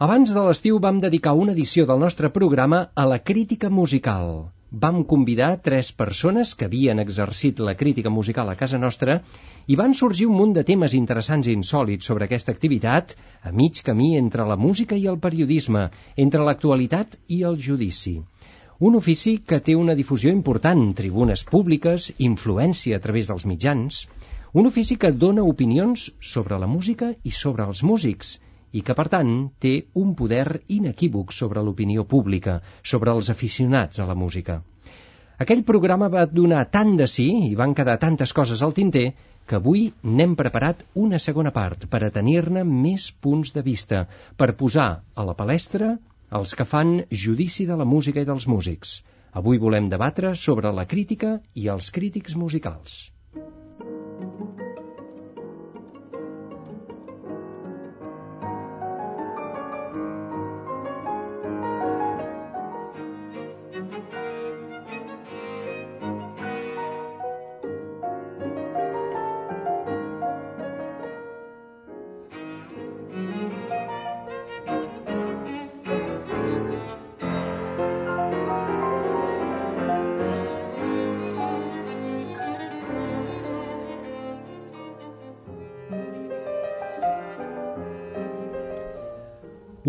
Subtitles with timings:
[0.00, 4.30] Abans de l'estiu vam dedicar una edició del nostre programa a la crítica musical.
[4.84, 9.18] Vam convidar tres persones que havien exercit la crítica musical a casa nostra
[9.68, 13.12] i van sorgir un munt de temes interessants i insòlids sobre aquesta activitat
[13.42, 18.22] a mig camí entre la música i el periodisme, entre l'actualitat i el judici.
[18.80, 24.06] Un ofici que té una difusió important, tribunes públiques, influència a través dels mitjans,
[24.54, 28.38] un ofici que dona opinions sobre la música i sobre els músics,
[28.72, 34.08] i que, per tant, té un poder inequívoc sobre l'opinió pública, sobre els aficionats a
[34.08, 34.62] la música.
[35.42, 39.06] Aquell programa va donar tant de sí i van quedar tantes coses al tinter
[39.48, 39.86] que avui
[40.18, 44.04] n'hem preparat una segona part per a tenir-ne més punts de vista,
[44.36, 45.96] per posar a la palestra
[46.38, 46.92] els que fan
[47.24, 49.00] judici de la música i dels músics.
[49.40, 53.00] Avui volem debatre sobre la crítica i els crítics musicals.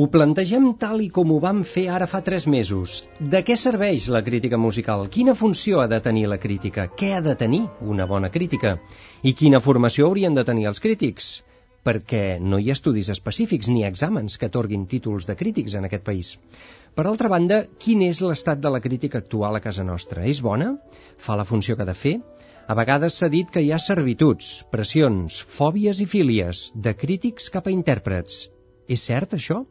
[0.04, 2.96] Ho plantegem tal i com ho vam fer ara fa tres mesos.
[3.34, 5.06] De què serveix la crítica musical?
[5.14, 6.90] Quina funció ha de tenir la crítica?
[7.02, 7.62] Què ha de tenir
[7.94, 8.74] una bona crítica?
[9.24, 11.30] I quina formació haurien de tenir els crítics?
[11.88, 16.04] Perquè no hi ha estudis específics ni exàmens que atorguin títols de crítics en aquest
[16.10, 16.34] país.
[17.00, 20.26] Per altra banda, quin és l'estat de la crítica actual a casa nostra?
[20.34, 20.74] És bona?
[21.16, 22.18] Fa la funció que ha de fer?
[22.68, 27.72] A vegades s'ha dit que hi ha servituds, pressions, fòbies i fílies de crítics cap
[27.72, 28.42] a intèrprets.
[28.88, 29.64] És cert, això?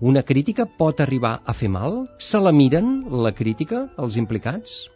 [0.00, 2.06] Una crítica pot arribar a fer mal?
[2.18, 2.92] Se la miren,
[3.24, 4.86] la crítica, els implicats?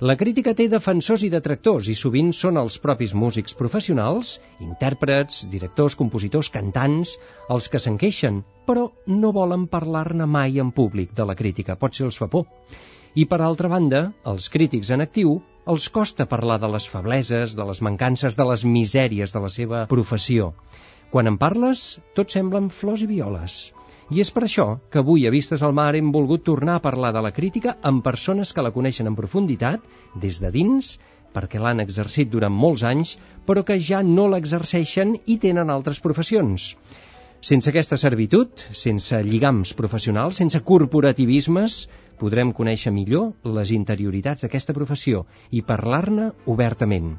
[0.00, 5.96] La crítica té defensors i detractors i sovint són els propis músics professionals, intèrprets, directors,
[5.98, 7.18] compositors, cantants,
[7.56, 12.06] els que se'n queixen, però no volen parlar-ne mai en públic de la crítica, potser
[12.08, 12.46] els fa por.
[13.14, 15.36] I per altra banda, els crítics en actiu
[15.70, 19.84] els costa parlar de les febleses, de les mancances, de les misèries de la seva
[19.90, 20.54] professió.
[21.10, 23.54] Quan en parles, tot semblen flors i violes.
[24.14, 27.10] I és per això que avui a Vistes al Mar hem volgut tornar a parlar
[27.16, 29.82] de la crítica amb persones que la coneixen en profunditat,
[30.24, 30.92] des de dins,
[31.34, 33.16] perquè l'han exercit durant molts anys,
[33.46, 36.72] però que ja no l'exerceixen i tenen altres professions.
[37.40, 41.86] Sense aquesta servitud, sense lligams professionals, sense corporativismes,
[42.22, 47.16] podrem conèixer millor les interioritats d'aquesta professió i parlar-ne obertament.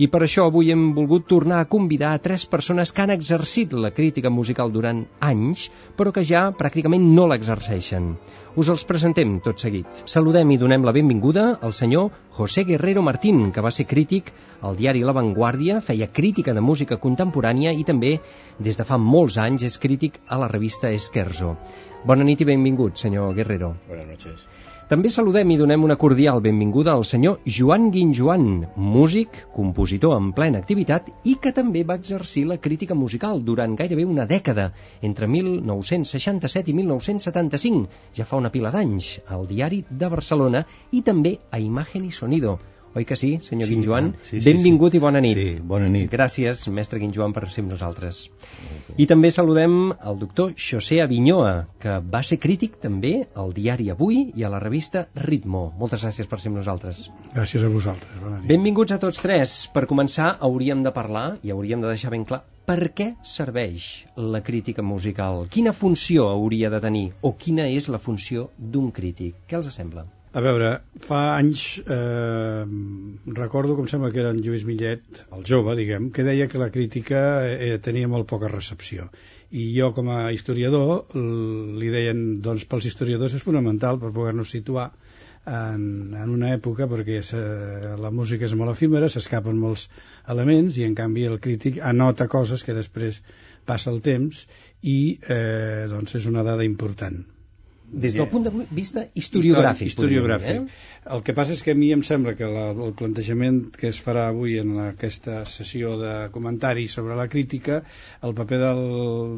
[0.00, 3.74] I per això avui hem volgut tornar a convidar a tres persones que han exercit
[3.76, 5.66] la crítica musical durant anys,
[5.98, 8.06] però que ja pràcticament no l'exerceixen.
[8.56, 10.00] Us els presentem tot seguit.
[10.14, 12.08] Saludem i donem la benvinguda al senyor
[12.38, 16.96] José Guerrero Martín, que va ser crític al diari La Vanguardia, feia crítica de música
[17.04, 18.16] contemporània i també,
[18.58, 21.58] des de fa molts anys, és crític a la revista Esquerzo.
[22.08, 23.74] Bona nit i benvingut, senyor Guerrero.
[23.86, 24.48] Buenas noches.
[24.90, 28.46] També saludem i donem una cordial benvinguda al senyor Joan Guinjoan,
[28.94, 34.08] músic, compositor en plena activitat i que també va exercir la crítica musical durant gairebé
[34.14, 34.64] una dècada,
[35.10, 37.86] entre 1967 i 1975,
[38.18, 42.58] ja fa una pila d'anys, al Diari de Barcelona i també a Imagen i Sonido,
[42.90, 44.08] Oi que sí, senyor sí, Guinjoan?
[44.24, 44.98] Sí, sí, Benvingut sí.
[44.98, 45.38] i bona nit.
[45.38, 46.08] Sí, bona nit.
[46.10, 48.24] Gràcies, mestre Guinjoan, per ser amb nosaltres.
[48.98, 54.24] I també saludem el doctor José Avinyoa, que va ser crític també al diari Avui
[54.34, 55.68] i a la revista Ritmo.
[55.78, 57.06] Moltes gràcies per ser amb nosaltres.
[57.36, 58.18] Gràcies a vosaltres.
[58.24, 58.50] Bona nit.
[58.50, 59.60] Benvinguts a tots tres.
[59.70, 63.86] Per començar, hauríem de parlar i hauríem de deixar ben clar per què serveix
[64.34, 65.44] la crítica musical?
[65.50, 67.08] Quina funció hauria de tenir?
[67.22, 69.44] O quina és la funció d'un crític?
[69.46, 70.10] Què els sembla?
[70.30, 70.66] A veure,
[71.02, 72.64] fa anys eh,
[73.34, 76.68] recordo, com sembla que era en Lluís Millet, el jove, diguem, que deia que la
[76.70, 79.08] crítica eh, tenia molt poca recepció.
[79.50, 81.16] I jo, com a historiador,
[81.80, 84.92] li deien, doncs, pels historiadors és fonamental per poder-nos situar
[85.50, 87.18] en, en una època perquè
[87.98, 89.88] la música és molt efímera, s'escapen molts
[90.30, 93.18] elements i en canvi el crític anota coses que després
[93.66, 94.46] passa el temps
[94.86, 97.18] i eh, doncs és una dada important
[97.92, 99.90] des del punt de vista historiogràfic.
[99.90, 100.60] Historiogràfic.
[100.60, 101.08] Eh?
[101.16, 103.98] El que passa és que a mi em sembla que la, el plantejament que es
[104.04, 107.82] farà avui en aquesta sessió de comentaris sobre la crítica,
[108.22, 108.84] el paper del,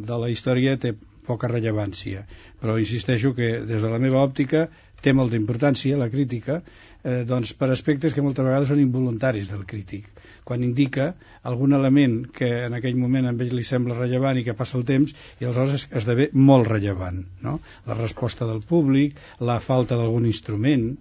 [0.04, 0.94] de la història té
[1.26, 2.26] poca rellevància,
[2.60, 4.66] però insisteixo que des de la meva òptica
[5.02, 6.60] té molta importància la crítica
[7.04, 10.08] eh, doncs per aspectes que moltes vegades són involuntaris del crític.
[10.48, 11.12] Quan indica
[11.50, 14.86] algun element que en aquell moment a ell li sembla rellevant i que passa el
[14.88, 17.58] temps i aleshores esdevé molt rellevant no?
[17.86, 20.92] la resposta del públic la falta d'algun instrument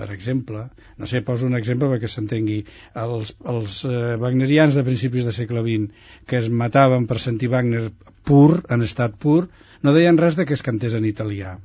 [0.00, 0.62] per exemple,
[0.96, 2.60] no sé, poso un exemple perquè s'entengui,
[3.02, 7.82] els, els eh, wagnerians de principis de segle XX que es mataven per sentir Wagner
[8.24, 9.42] pur, en estat pur,
[9.82, 11.58] no deien res de que es cantés en italià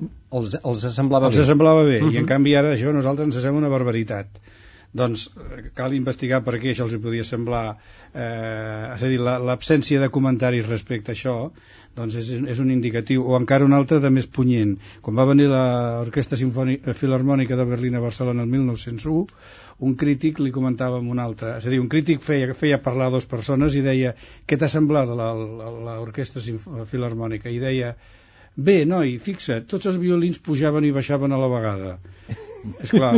[0.00, 1.48] els, els semblava els bé.
[1.48, 2.14] semblava bé, uh -huh.
[2.14, 4.40] i en canvi ara això a nosaltres ens sembla una barbaritat
[4.96, 7.76] doncs eh, cal investigar per què això els podia semblar
[8.14, 11.36] eh, és a dir, l'absència de comentaris respecte a això
[11.96, 14.74] doncs és, és un indicatiu, o encara un altre de més punyent.
[15.00, 19.22] Quan va venir l'Orquestra Filarmònica de Berlín a Barcelona el 1901,
[19.88, 23.08] un crític li comentava amb un altre, és a dir, un crític feia, feia parlar
[23.08, 24.12] a dues persones i deia
[24.46, 26.44] què t'ha semblat l'Orquestra
[26.92, 27.48] Filarmònica?
[27.48, 27.94] I deia,
[28.56, 31.98] bé, noi, fixa't, tots els violins pujaven i baixaven a la vegada
[32.82, 33.12] és clar,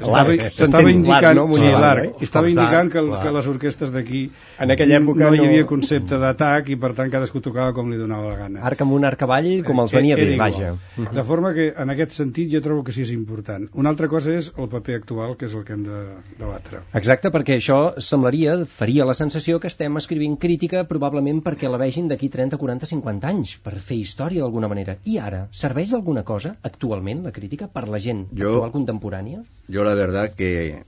[0.00, 1.46] estava, estava indicant, no?
[1.56, 2.26] sí, l'arc, eh?
[2.26, 4.22] estava indicant que, que les orquestes d'aquí
[4.62, 7.98] en aquella època no hi havia concepte d'atac i per tant cadascú tocava com li
[8.00, 8.62] donava la gana.
[8.68, 10.74] Arc amb un arc avall com els venia bé, vaja.
[10.98, 13.68] De forma que en aquest sentit jo trobo que sí és important.
[13.78, 16.02] Una altra cosa és el paper actual, que és el que hem de
[16.38, 16.82] debatre.
[16.98, 22.08] Exacte, perquè això semblaria, faria la sensació que estem escrivint crítica probablement perquè la vegin
[22.10, 24.98] d'aquí 30, 40, 50 anys, per fer història d'alguna manera.
[25.08, 29.42] I ara, serveix d'alguna cosa actualment la crítica per la gent jo, actual contemporánea?
[29.68, 30.84] Yo la verdad que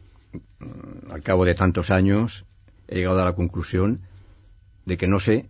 [0.61, 2.44] mm, al cabo de tantos años
[2.88, 4.00] he llegado a la conclusión
[4.87, 5.49] de que no sé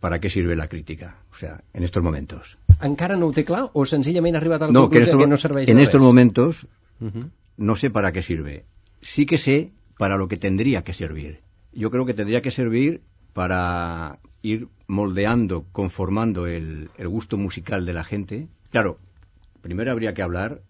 [0.00, 2.58] para qué sirve la crítica, o sea, en estos momentos.
[2.82, 5.22] ¿Encara no ho té clar o senzillament ha arribat a la no, conclusió que, estos,
[5.22, 6.06] que no serveix En estos res?
[6.06, 6.66] momentos
[7.00, 7.30] uh -huh.
[7.56, 8.66] no sé para qué sirve.
[9.00, 11.40] Sí que sé para lo que tendría que servir.
[11.72, 13.00] Yo creo que tendría que servir
[13.32, 18.48] para ir moldeando, conformando el, el gusto musical de la gente.
[18.70, 18.98] Claro,
[19.62, 20.60] primero habría que hablar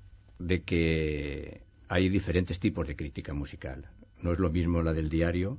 [0.46, 3.88] de que hay diferentes tipos de crítica musical.
[4.22, 5.58] No es lo mismo la del diario,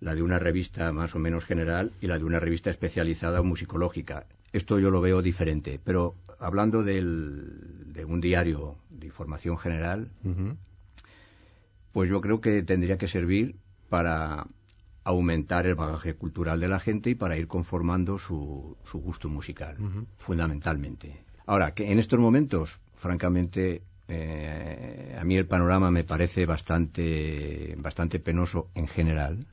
[0.00, 3.44] la de una revista más o menos general y la de una revista especializada o
[3.44, 4.26] musicológica.
[4.52, 10.28] Esto yo lo veo diferente, pero hablando del, de un diario de información general, uh
[10.28, 10.56] -huh.
[11.92, 13.56] pues yo creo que tendría que servir
[13.88, 14.46] para
[15.04, 19.76] aumentar el bagaje cultural de la gente y para ir conformando su, su gusto musical,
[19.80, 20.06] uh -huh.
[20.18, 21.24] fundamentalmente.
[21.46, 28.18] Ahora, que en estos momentos, francamente, eh, a mí el panorama me parece bastante, bastante
[28.18, 29.46] penoso en general.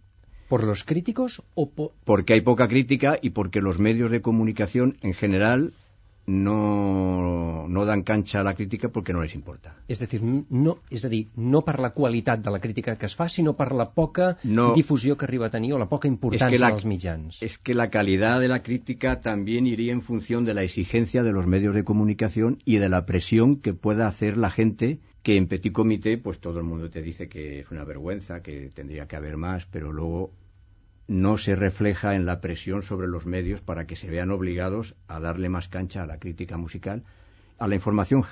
[0.48, 1.92] ¿Por los críticos o por...?
[2.04, 5.74] Porque hay poca crítica y porque los medios de comunicación en general
[6.26, 9.76] no, no dan cancha a la crítica porque no les importa.
[9.88, 13.10] És a dir, no, és a dir, no per la qualitat de la crítica que
[13.10, 16.08] es fa, sinó per la poca no, difusió que arriba a tenir o la poca
[16.08, 17.42] importància es que la, dels mitjans.
[17.42, 21.34] Es que la calidad de la crítica también iría en función de la exigencia de
[21.34, 25.48] los medios de comunicación y de la presión que pueda hacer la gente que en
[25.48, 29.16] petit comité pues todo el mundo te dice que es una vergüenza, que tendría que
[29.16, 30.32] haber más, pero luego
[31.08, 35.20] no se refleja en la presión sobre los medios para que se vean obligados a
[35.20, 37.04] darle más cancha a la crítica musical,
[37.60, 38.24] a la información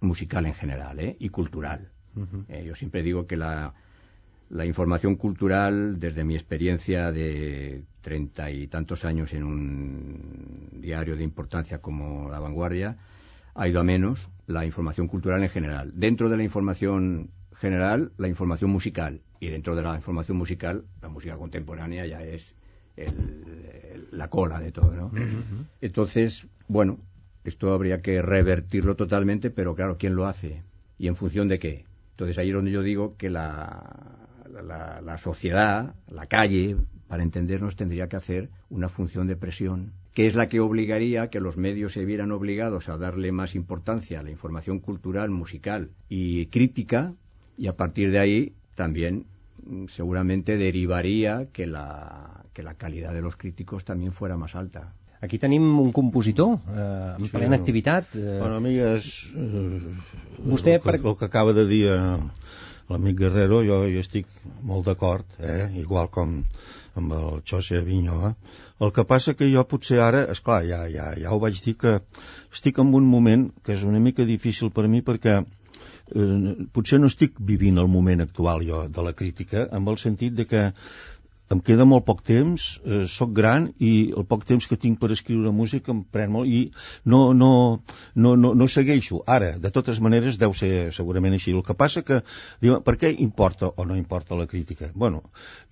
[0.00, 1.16] musical en general ¿eh?
[1.18, 1.90] y cultural.
[2.16, 2.44] Uh -huh.
[2.48, 3.74] eh, yo siempre digo que la,
[4.48, 11.22] la, información cultural, desde mi experiencia de treinta y tantos años en un diario de
[11.22, 12.96] importancia como La Vanguardia,
[13.54, 15.92] ha ido a menos la información cultural en general.
[15.94, 21.08] Dentro de la información general, la información musical y dentro de la información musical, la
[21.08, 22.54] música contemporánea ya es
[22.96, 23.08] el,
[23.92, 25.06] el, la cola de todo, ¿no?
[25.06, 25.66] Uh -huh.
[25.80, 26.98] Entonces, bueno,
[27.44, 30.62] esto habría que revertirlo totalmente, pero claro, ¿quién lo hace?
[30.98, 31.84] ¿Y en función de qué?
[32.12, 34.28] Entonces ahí es donde yo digo que la,
[34.62, 36.76] la, la sociedad, la calle,
[37.08, 41.30] para entendernos, tendría que hacer una función de presión, que es la que obligaría a
[41.30, 45.88] que los medios se vieran obligados a darle más importancia a la información cultural, musical
[46.10, 47.14] y crítica,
[47.56, 49.24] y a partir de ahí también
[49.88, 54.94] seguramente derivaría que la, que la calidad de los críticos también fuera más alta.
[55.20, 58.14] Aquí tenim un compositor eh, en sí, plena activitat.
[58.16, 58.38] Eh...
[58.40, 59.28] Bueno, a mi és...
[59.36, 59.92] Eh,
[60.48, 60.78] Vostè...
[60.78, 62.16] El que, el que acaba de dir eh,
[62.88, 64.30] l'amic Guerrero, jo hi estic
[64.64, 65.68] molt d'acord, eh?
[65.82, 66.40] igual com
[66.96, 68.30] amb el José Avinyó.
[68.30, 68.60] Eh?
[68.80, 71.76] El que passa que jo potser ara, és clar, ja, ja, ja ho vaig dir
[71.76, 71.98] que
[72.48, 75.42] estic en un moment que és una mica difícil per mi perquè
[76.14, 80.36] eh, potser no estic vivint el moment actual jo de la crítica, amb el sentit
[80.36, 80.68] de que
[81.50, 85.10] em queda molt poc temps, eh, sóc gran i el poc temps que tinc per
[85.10, 86.60] escriure música em pren molt i
[87.14, 87.50] no, no,
[88.14, 89.24] no, no, no segueixo.
[89.26, 91.50] Ara, de totes maneres, deu ser segurament així.
[91.56, 92.20] El que passa que,
[92.62, 94.92] diuen, per què importa o no importa la crítica?
[94.94, 95.24] Bueno,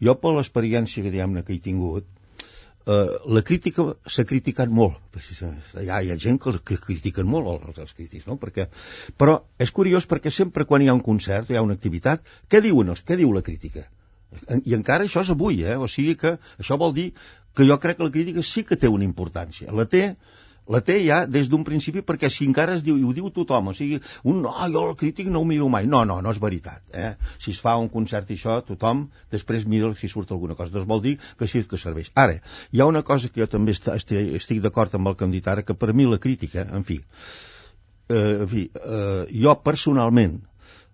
[0.02, 2.11] jo per l'experiència que, que he tingut,
[2.88, 4.99] eh, la crítica s'ha criticat molt.
[5.18, 8.38] Hi ha, hi ha gent que, que critiquen molt els, els crítics no?
[8.40, 8.68] perquè,
[9.21, 12.62] però és curiós perquè sempre quan hi ha un concert, hi ha una activitat què
[12.64, 13.88] diuen els, què diu la crítica?
[14.68, 15.76] i encara això és avui, eh?
[15.80, 17.07] o sigui que això vol dir
[17.57, 19.73] que jo crec que la crítica sí que té una importància.
[19.75, 20.02] La té,
[20.69, 23.71] la té ja des d'un principi perquè si encara es diu, i ho diu tothom,
[23.73, 23.99] o sigui,
[24.29, 25.89] un no, jo el crític no ho miro mai.
[25.89, 26.83] No, no, no és veritat.
[26.93, 27.15] Eh?
[27.41, 30.75] Si es fa un concert i això, tothom després mira si surt alguna cosa.
[30.75, 32.13] Doncs vol dir que sí que serveix.
[32.15, 32.39] Ara,
[32.73, 35.49] hi ha una cosa que jo també estic, estic d'acord amb el que hem dit
[35.49, 37.01] ara, que per mi la crítica, en fi,
[38.09, 40.39] eh, en fi eh, jo personalment,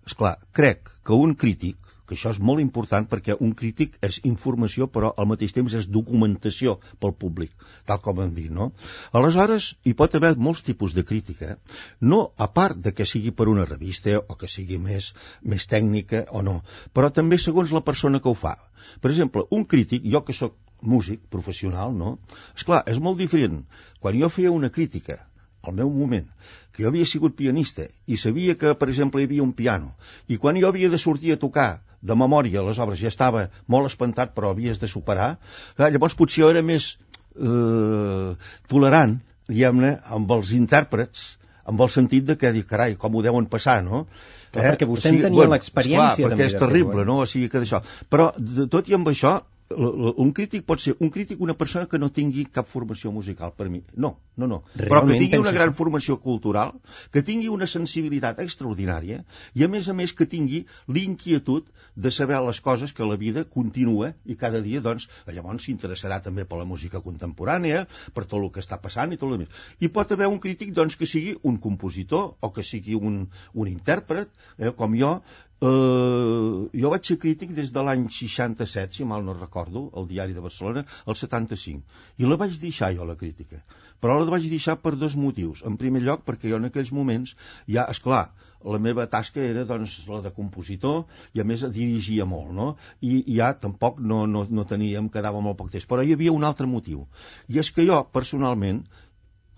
[0.04, 4.20] és clar, crec que un crític que això és molt important perquè un crític és
[4.30, 7.52] informació però al mateix temps és documentació pel públic,
[7.88, 8.70] tal com hem dit, no?
[9.12, 11.56] Aleshores, hi pot haver molts tipus de crítica,
[12.00, 16.26] no a part de que sigui per una revista o que sigui més, més tècnica
[16.30, 16.61] o no,
[16.92, 18.56] però també segons la persona que ho fa.
[19.00, 22.18] Per exemple, un crític, jo que sóc músic professional, no?
[22.56, 23.62] És clar, és molt diferent.
[24.00, 25.23] Quan jo feia una crítica
[25.64, 26.28] al meu moment,
[26.73, 29.94] que jo havia sigut pianista i sabia que, per exemple, hi havia un piano,
[30.28, 31.68] i quan jo havia de sortir a tocar
[32.04, 35.34] de memòria les obres ja estava molt espantat però havies de superar,
[35.78, 36.94] clar, llavors potser era més
[37.34, 38.34] eh,
[38.70, 39.16] tolerant,
[39.49, 41.25] diguem-ne, amb els intèrprets,
[41.64, 44.04] amb el sentit de que, dic, carai, com ho deuen passar, no?
[44.52, 44.68] Clar, eh?
[44.68, 46.28] perquè vostè o sigui, en tenia bueno, l'experiència.
[46.28, 47.23] perquè és terrible, no?
[47.25, 47.80] O sigui que d'això.
[48.12, 49.38] Però, de, tot i amb això,
[49.71, 53.71] un crític pot ser un crític una persona que no tingui cap formació musical per
[53.73, 54.59] mi, no, no, no.
[54.76, 55.76] Realment però que tingui una gran que...
[55.78, 56.75] formació cultural
[57.11, 59.23] que tingui una sensibilitat extraordinària
[59.54, 63.44] i a més a més que tingui l'inquietud de saber les coses que la vida
[63.44, 68.50] continua i cada dia doncs llavors s'interessarà també per la música contemporània per tot el
[68.52, 69.64] que està passant i tot el més.
[69.80, 73.73] I pot haver un crític doncs que sigui un compositor o que sigui un, un
[73.73, 74.28] intèrpret
[74.59, 75.16] eh, com jo
[75.64, 80.35] Uh, jo vaig ser crític des de l'any 67, si mal no recordo, al diari
[80.37, 82.02] de Barcelona, el 75.
[82.21, 83.62] I la vaig deixar jo, la crítica.
[84.02, 85.62] Però la vaig deixar per dos motius.
[85.71, 87.33] En primer lloc, perquè jo en aquells moments,
[87.64, 88.26] ja, és clar,
[88.75, 91.02] la meva tasca era doncs, la de compositor
[91.33, 92.68] i a més dirigia molt, no?
[93.00, 95.88] I, i ja tampoc no, no, no teníem, quedava molt poc temps.
[95.88, 97.06] Però hi havia un altre motiu.
[97.49, 98.85] I és que jo, personalment,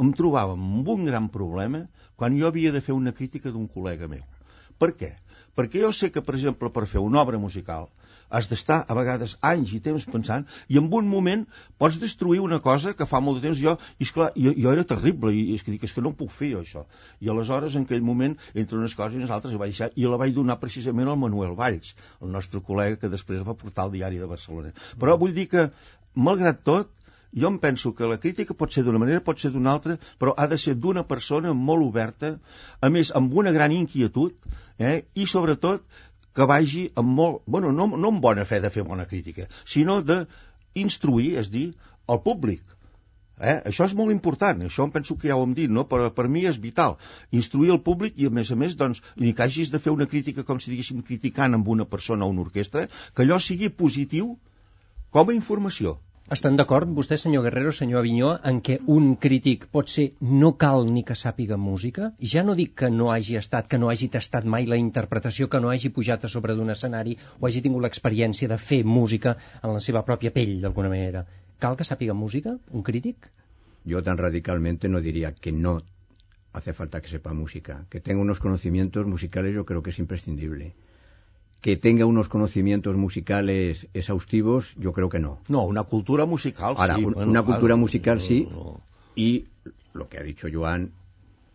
[0.02, 4.10] em trobava amb un gran problema quan jo havia de fer una crítica d'un col·lega
[4.10, 4.22] meu.
[4.78, 5.16] Per què?
[5.56, 7.88] Perquè jo sé que, per exemple, per fer una obra musical
[8.28, 11.44] has d'estar a vegades anys i temps pensant i en un moment
[11.78, 14.86] pots destruir una cosa que fa molt de temps jo, i esclar, jo, jo era
[14.94, 16.84] terrible i és que dic, és que no puc fer jo això.
[17.22, 20.18] I aleshores en aquell moment entre unes coses i unes altres vaig deixar, i la
[20.20, 24.18] vaig donar precisament al Manuel Valls, el nostre col·lega que després va portar al diari
[24.22, 24.74] de Barcelona.
[24.98, 25.70] Però vull dir que
[26.16, 26.92] malgrat tot
[27.36, 30.34] jo em penso que la crítica pot ser d'una manera, pot ser d'una altra, però
[30.36, 32.36] ha de ser d'una persona molt oberta,
[32.80, 35.84] a més, amb una gran inquietud, eh, i sobretot
[36.36, 40.00] que vagi amb molt, bueno, no, no amb bona fe de fer bona crítica, sinó
[40.04, 40.22] de
[40.76, 41.68] instruir, és dir,
[42.08, 42.76] al públic.
[43.36, 43.56] Eh?
[43.68, 45.84] Això és molt important, això em penso que ja ho hem dit, no?
[45.88, 46.96] per, per mi és vital.
[47.36, 50.08] Instruir el públic i, a més a més, doncs, ni que hagis de fer una
[50.08, 54.32] crítica com si diguéssim criticant amb una persona o una orquestra, que allò sigui positiu
[55.12, 55.98] com a informació.
[56.34, 60.06] Estan d'acord vostè, senyor Guerrero, senyor Avinyó, en què un crític pot ser
[60.40, 62.08] no cal ni que sàpiga música?
[62.32, 65.60] Ja no dic que no hagi estat, que no hagi tastat mai la interpretació, que
[65.62, 69.76] no hagi pujat a sobre d'un escenari o hagi tingut l'experiència de fer música en
[69.76, 71.22] la seva pròpia pell, d'alguna manera.
[71.62, 73.30] Cal que sàpiga música, un crític?
[73.84, 75.76] Yo tan radicalmente no diría que no
[76.52, 77.84] hace falta que sepa música.
[77.88, 80.74] Que tenga unos conocimientos musicales yo creo que es imprescindible
[81.66, 85.40] que tenga unos conocimientos musicales exhaustivos, yo creo que no.
[85.48, 87.04] No, una cultura musical Ahora, sí.
[87.04, 88.80] Un, bueno, una cultura musical sí, no.
[89.16, 89.46] y
[89.92, 90.92] lo que ha dicho Joan,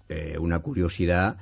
[0.10, 1.38] eh, una curiosidad,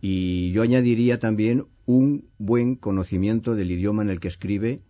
[0.00, 4.80] y yo añadiría también un buen conocimiento del idioma en el que escribe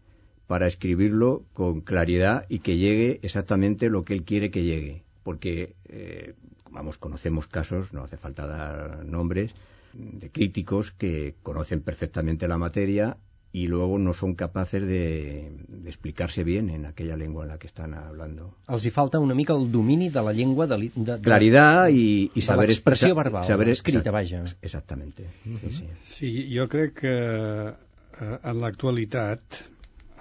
[0.47, 5.03] para escribirlo con claridad y que llegue exactamente lo que él quiere que llegue.
[5.25, 6.33] Porque, eh,
[6.71, 9.55] vamos, conocemos casos, no hace falta dar nombres,
[9.95, 13.17] de críticos que conocen perfectamente la materia
[13.53, 17.67] y luego no son capaces de, de explicarse bien en aquella lengua en la que
[17.67, 18.55] están hablando.
[18.69, 22.31] Els hi falta una mica el domini de la llengua de, de, de, Claridad y,
[22.31, 24.57] y de saber l'expressió expresa- verbal, saber escrita, exact- vaja.
[24.63, 25.27] Exactamente.
[25.43, 25.89] sí, sí.
[26.07, 29.41] Sí, jo crec que eh, en l'actualitat,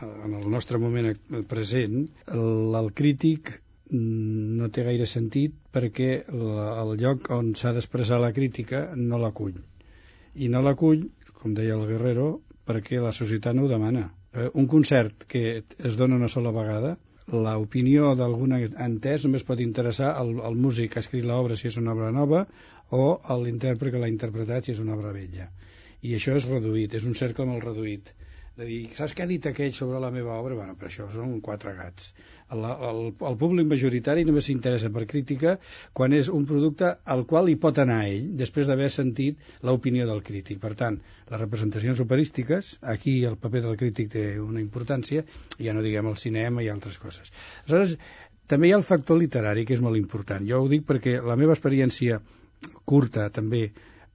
[0.01, 1.13] en el nostre moment
[1.47, 3.61] present, el, el crític
[3.91, 9.57] no té gaire sentit perquè la, el lloc on s'ha d'expressar la crítica no l'acull.
[10.35, 11.07] I no l'acull,
[11.41, 12.29] com deia el Guerrero,
[12.69, 14.09] perquè la societat no ho demana.
[14.33, 16.97] Eh, un concert que es dona una sola vegada,
[17.29, 21.77] l'opinió d'algun entès només pot interessar al, al músic que ha escrit l'obra si és
[21.81, 22.45] una obra nova
[22.97, 23.03] o
[23.43, 25.49] l'intèrpret que l'ha interpretat si és una obra vella.
[26.01, 28.13] I això és reduït, és un cercle molt reduït.
[28.59, 30.55] De dir, saps què ha dit aquell sobre la meva obra?
[30.57, 32.09] Bueno, però això són quatre gats.
[32.51, 32.97] El, el,
[33.29, 35.53] el públic majoritari només s'interessa per crítica
[35.95, 39.39] quan és un producte al qual hi pot anar ell, després d'haver sentit
[39.69, 40.59] l'opinió del crític.
[40.59, 40.99] Per tant,
[41.31, 45.23] les representacions operístiques, aquí el paper del crític té una importància,
[45.55, 47.31] ja no diguem el cinema i altres coses.
[47.63, 47.95] Aleshores,
[48.51, 50.43] també hi ha el factor literari, que és molt important.
[50.51, 52.19] Jo ho dic perquè la meva experiència
[52.83, 53.69] curta, també,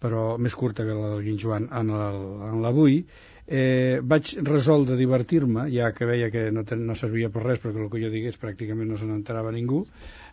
[0.04, 1.94] però més curta que la del Guinjoan en
[2.60, 3.04] l'avui,
[3.46, 7.82] eh, vaig resoldre divertir-me, ja que veia que no, ten, no servia per res, perquè
[7.82, 9.84] el que jo digués pràcticament no se n'enterava ningú,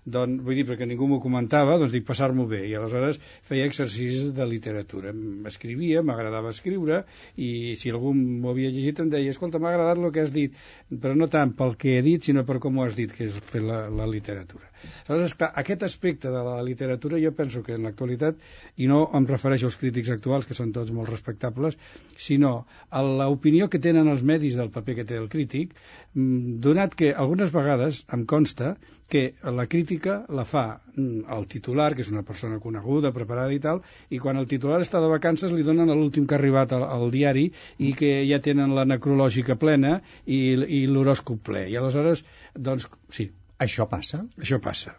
[0.05, 4.31] doncs, vull dir, perquè ningú m'ho comentava, doncs dic passar-m'ho bé, i aleshores feia exercicis
[4.33, 5.13] de literatura.
[5.51, 7.03] Escrivia, m'agradava escriure,
[7.37, 10.57] i si algú m'ho havia llegit em deia, escolta, m'ha agradat el que has dit,
[10.89, 13.37] però no tant pel que he dit, sinó per com ho has dit, que és
[13.51, 14.71] fer la, la literatura.
[15.05, 18.41] Aleshores, clar, aquest aspecte de la literatura jo penso que en l'actualitat,
[18.81, 21.77] i no em refereixo als crítics actuals, que són tots molt respectables,
[22.17, 25.77] sinó a l'opinió que tenen els medis del paper que té el crític,
[26.13, 28.75] donat que algunes vegades em consta
[29.11, 30.63] que la crítica la fa
[30.95, 34.81] mm, el titular, que és una persona coneguda, preparada i tal, i quan el titular
[34.83, 37.49] està de vacances li donen l'últim que ha arribat al, al diari
[37.79, 40.41] i que ja tenen la necrològica plena i,
[40.79, 41.67] i l'horòscop ple.
[41.71, 42.25] I aleshores,
[42.55, 44.25] doncs, sí, Això passa?
[44.41, 44.97] això passa.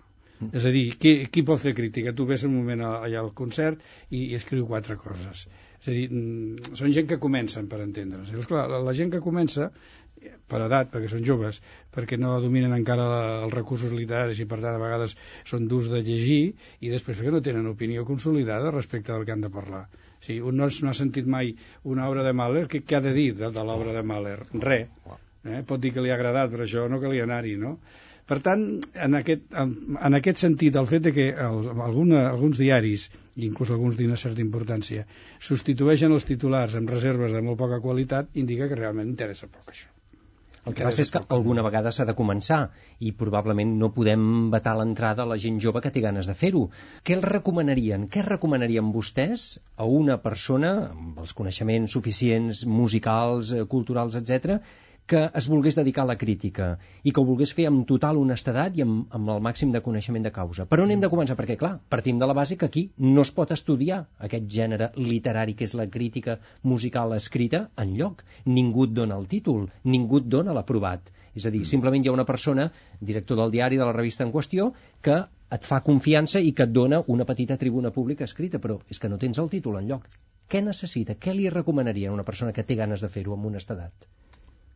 [0.50, 2.12] És a dir, qui, qui pot fer crítica?
[2.18, 5.44] Tu ves un moment allà al concert i, i escriu quatre coses.
[5.82, 8.32] És a dir, mm, són gent que comencen, per entendre's.
[8.32, 9.70] I, clar, la, gent que comença,
[10.52, 11.60] per edat, perquè són joves,
[11.94, 15.16] perquè no dominen encara la, els recursos literaris i per tant a vegades
[15.48, 16.42] són durs de llegir
[16.80, 19.86] i després perquè no tenen opinió consolidada respecte del que han de parlar.
[19.88, 21.54] O sigui, un no, no ha sentit mai
[21.94, 24.38] una obra de Mahler, què, què ha de dir de, de l'obra de Mahler?
[24.54, 24.88] Res.
[25.42, 25.62] Eh?
[25.66, 27.76] Pot dir que li ha agradat, però això no calia anar-hi, no?
[28.30, 28.62] Per tant,
[29.06, 29.72] en aquest, en,
[30.08, 34.20] en aquest sentit, el fet de que el, alguna, alguns diaris, i inclús alguns d'una
[34.22, 35.08] certa importància,
[35.48, 39.90] substitueixen els titulars amb reserves de molt poca qualitat, indica que realment interessa poc això.
[40.70, 42.58] El que passa és que alguna vegada s'ha de començar
[43.02, 46.68] i probablement no podem vetar l'entrada a la gent jove que té ganes de fer-ho.
[47.02, 48.06] Què els recomanarien?
[48.12, 54.62] Què recomanarien vostès a una persona amb els coneixements suficients, musicals, eh, culturals, etc
[55.06, 56.66] que es volgués dedicar a la crítica
[57.02, 60.24] i que ho volgués fer amb total honestedat i amb, amb el màxim de coneixement
[60.26, 60.66] de causa.
[60.70, 61.36] Per on hem de començar?
[61.38, 65.56] Perquè, clar, partim de la base que aquí no es pot estudiar aquest gènere literari
[65.58, 68.22] que és la crítica musical escrita en lloc.
[68.46, 71.12] Ningú et dona el títol, ningú et dona l'aprovat.
[71.34, 74.32] És a dir, simplement hi ha una persona, director del diari, de la revista en
[74.32, 74.70] qüestió,
[75.02, 75.18] que
[75.52, 79.10] et fa confiança i que et dona una petita tribuna pública escrita, però és que
[79.12, 80.08] no tens el títol en lloc.
[80.48, 81.16] Què necessita?
[81.16, 84.08] Què li recomanaria a una persona que té ganes de fer-ho amb honestedat?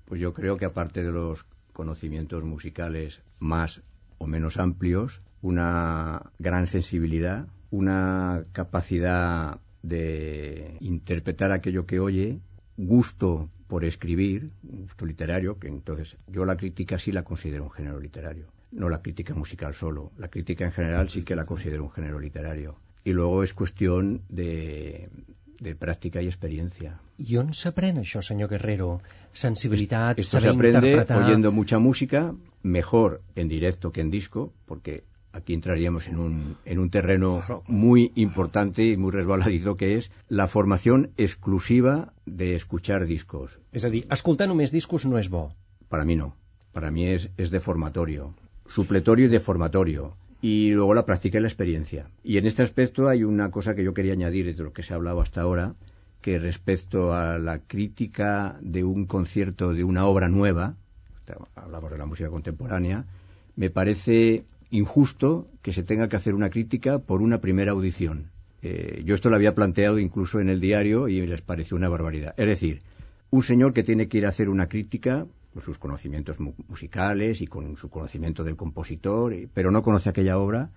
[0.07, 3.83] Pues yo creo que aparte de los conocimientos musicales más
[4.19, 12.40] o menos amplios, una gran sensibilidad, una capacidad de interpretar aquello que oye,
[12.77, 18.01] gusto por escribir, gusto literario, que entonces yo la crítica sí la considero un género
[18.01, 21.90] literario, no la crítica musical solo, la crítica en general sí que la considero un
[21.90, 22.77] género literario.
[23.05, 25.09] Y luego es cuestión de,
[25.61, 27.01] de práctica y experiencia.
[27.19, 29.01] I on s'aprèn això, senyor Guerrero?
[29.33, 31.23] Sensibilitat, Esto se aprende interpretar...
[31.23, 36.79] oyendo mucha música, mejor en directo que en disco, porque aquí entraríamos en un, en
[36.79, 43.59] un terreno muy importante y muy resbaladizo que es la formación exclusiva de escuchar discos.
[43.73, 45.51] És a dir, escoltar només discos no és bo.
[45.88, 46.35] Para mí no.
[46.73, 48.35] Para mí es, es deformatorio.
[48.66, 50.16] Supletorio y deformatorio.
[50.42, 52.09] Y luego la práctica y la experiencia.
[52.22, 54.92] Y en este aspecto hay una cosa que yo quería añadir de lo que se
[54.92, 55.75] ha hablado hasta ahora,
[56.20, 60.77] que respecto a la crítica de un concierto, de una obra nueva,
[61.55, 63.05] hablamos de la música contemporánea,
[63.57, 68.31] me parece injusto que se tenga que hacer una crítica por una primera audición.
[68.62, 72.35] Eh, yo esto lo había planteado incluso en el diario y les pareció una barbaridad.
[72.37, 72.83] Es decir,
[73.31, 77.40] un señor que tiene que ir a hacer una crítica con sus conocimientos mu- musicales
[77.40, 80.69] y con su conocimiento del compositor, pero no conoce aquella obra,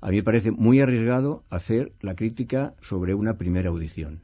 [0.00, 4.20] a mí me parece muy arriesgado hacer la crítica sobre una primera audición.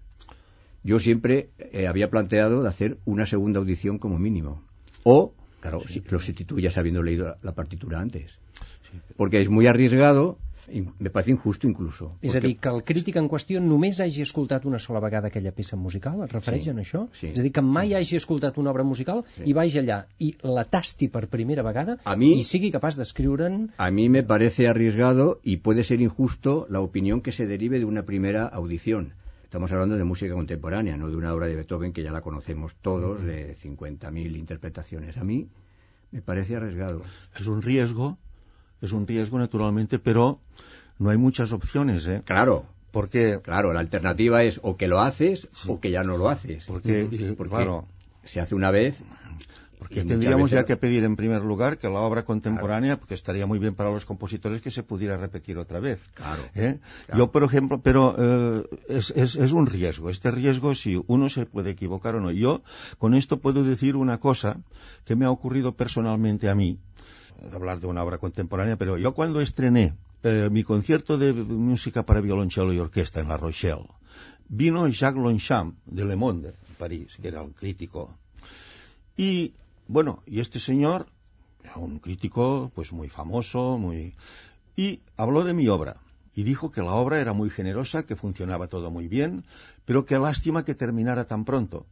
[0.85, 4.62] Yo siempre eh, había planteado de hacer una segunda audición como mínimo.
[5.03, 8.38] O, claro, si lo sustituyas habiendo leído la, la partitura antes.
[9.16, 10.38] Porque es muy arriesgado
[10.98, 12.16] me parece injusto incluso.
[12.22, 15.53] És a dir, que el crític en qüestió només hagi escoltat una sola vegada aquella
[15.53, 17.09] peça musical, es refereix Sí, a això?
[17.12, 17.27] sí.
[17.33, 19.42] És a dir, que mai hagi escoltat una obra musical Sí.
[19.46, 23.70] i vagi allà i la tasti per primera vegada A mi- i sigui capaç d'escriure'n...
[23.77, 27.85] A mí me parece arriesgado y puede ser injusto la opinión que se derive de
[27.85, 29.12] una primera audición.
[29.44, 32.74] Estamos hablando de música contemporánea, no de una obra de Beethoven que ya la conocemos
[32.83, 35.16] todos, de 50.000 interpretaciones.
[35.16, 35.46] A mí
[36.11, 37.03] me parece arriesgado.
[37.38, 38.18] Es un riesgo,
[38.85, 40.40] es un riesgo naturalmente, pero
[40.99, 42.23] no hay muchas opciones, ¿eh?
[42.25, 46.29] Claro, Porque, claro, la alternativa es o que lo haces o que ya no lo
[46.29, 46.64] haces.
[46.66, 47.87] porque, Porque claro,
[48.23, 49.03] se hace una vez.
[49.79, 53.47] porque tendríamos veces- ya que pedir en primer lugar que la obra contemporánea, porque estaría
[53.47, 55.99] muy bien para los compositores que se pudiera repetir otra vez.
[56.14, 56.42] Claro.
[56.55, 56.79] ¿eh?
[57.07, 57.18] Claro.
[57.18, 60.09] Yo, por ejemplo, pero eh, es, es, es un riesgo.
[60.09, 62.31] Este riesgo, si uno se puede equivocar o no.
[62.31, 62.62] Yo
[62.99, 64.59] con esto puedo decir una cosa
[65.05, 66.79] que me ha ocurrido personalmente a mí,
[67.53, 72.20] hablar de una obra contemporánea, pero yo cuando estrené eh, mi concierto de música para
[72.20, 73.87] violonchelo y orquesta en La Rochelle,
[74.49, 78.16] vino Jacques Longchamp de Le Monde, en París, que era un crítico.
[79.16, 79.53] Y
[79.87, 81.07] bueno, y este señor,
[81.77, 84.14] un crítico pues muy famoso, muy
[84.77, 85.97] y habló de mi obra
[86.35, 89.44] y dijo que la obra era muy generosa, que funcionaba todo muy bien,
[89.85, 91.87] pero que lástima que terminara tan pronto,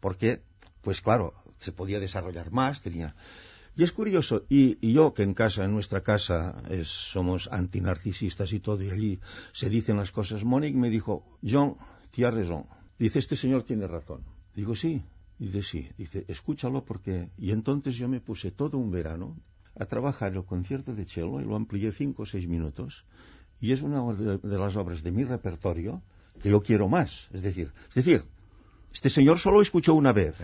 [0.00, 0.40] porque
[0.82, 3.16] pues claro, se podía desarrollar más, tenía
[3.78, 8.52] y es curioso, y, y yo que en casa, en nuestra casa, es- somos antinarcisistas
[8.52, 9.20] y todo, y allí
[9.52, 11.76] se dicen las cosas, Monique me dijo, John,
[12.10, 12.64] tienes razón.
[12.98, 14.22] Dice, este señor tiene razón.
[14.54, 15.02] Digo, sí.
[15.38, 15.88] Dice, sí.
[15.96, 17.30] Dice, escúchalo porque...
[17.38, 19.36] Y entonces yo me puse todo un verano
[19.78, 23.04] a trabajar el concierto de cello y lo amplié cinco o seis minutos.
[23.60, 26.02] Y es una de, de las obras de mi repertorio
[26.42, 27.28] que yo quiero más.
[27.32, 28.24] Es decir, es decir,
[28.92, 30.34] este señor solo escuchó una vez.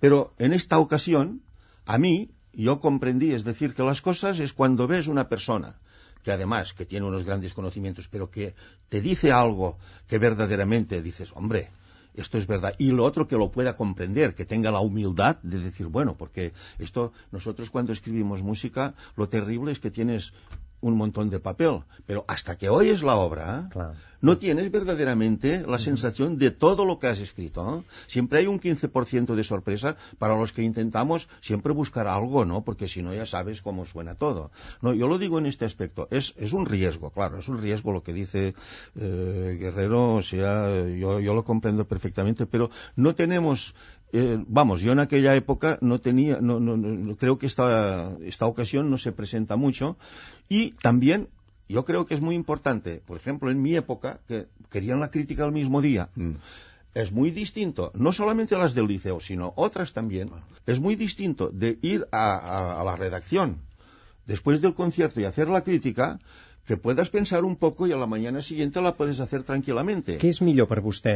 [0.00, 1.40] Pero en esta ocasión,
[1.86, 2.30] a mí,
[2.64, 5.76] yo comprendí, es decir, que las cosas es cuando ves una persona
[6.22, 8.54] que además que tiene unos grandes conocimientos, pero que
[8.88, 11.70] te dice algo que verdaderamente dices, hombre,
[12.14, 12.74] esto es verdad.
[12.78, 16.52] Y lo otro que lo pueda comprender, que tenga la humildad de decir, bueno, porque
[16.78, 20.32] esto, nosotros cuando escribimos música, lo terrible es que tienes
[20.80, 23.94] un montón de papel, pero hasta que oyes la obra, Claro.
[24.20, 27.64] no tienes verdaderamente la sensación de todo lo que has escrito.
[27.64, 27.84] ¿no?
[28.06, 32.62] Siempre hay un 15% de sorpresa para los que intentamos siempre buscar algo, ¿no?
[32.64, 34.50] Porque si no ya sabes cómo suena todo.
[34.82, 36.08] No, yo lo digo en este aspecto.
[36.10, 38.54] Es, es un riesgo, claro, es un riesgo lo que dice
[38.96, 43.74] eh, Guerrero, o sea, yo, yo lo comprendo perfectamente, pero no tenemos
[44.12, 48.46] eh, vamos, yo en aquella época no tenía, no, no, no- creo que esta, esta
[48.46, 49.96] ocasión no se presenta mucho.
[50.48, 51.28] Y también
[51.68, 55.44] yo creo que es muy importante, por ejemplo, en mi época, que querían la crítica
[55.44, 56.32] al mismo día, Mm.
[56.94, 60.30] es muy distinto, no solamente las del liceo, sino otras también,
[60.66, 63.58] es muy distinto de ir a, a- a la redacción
[64.26, 66.18] después del concierto y hacer la crítica,
[66.68, 70.18] que puedas pensar un poco y a la mañana siguiente la puedes hacer tranquilamente.
[70.20, 71.14] Què és millor per vostè?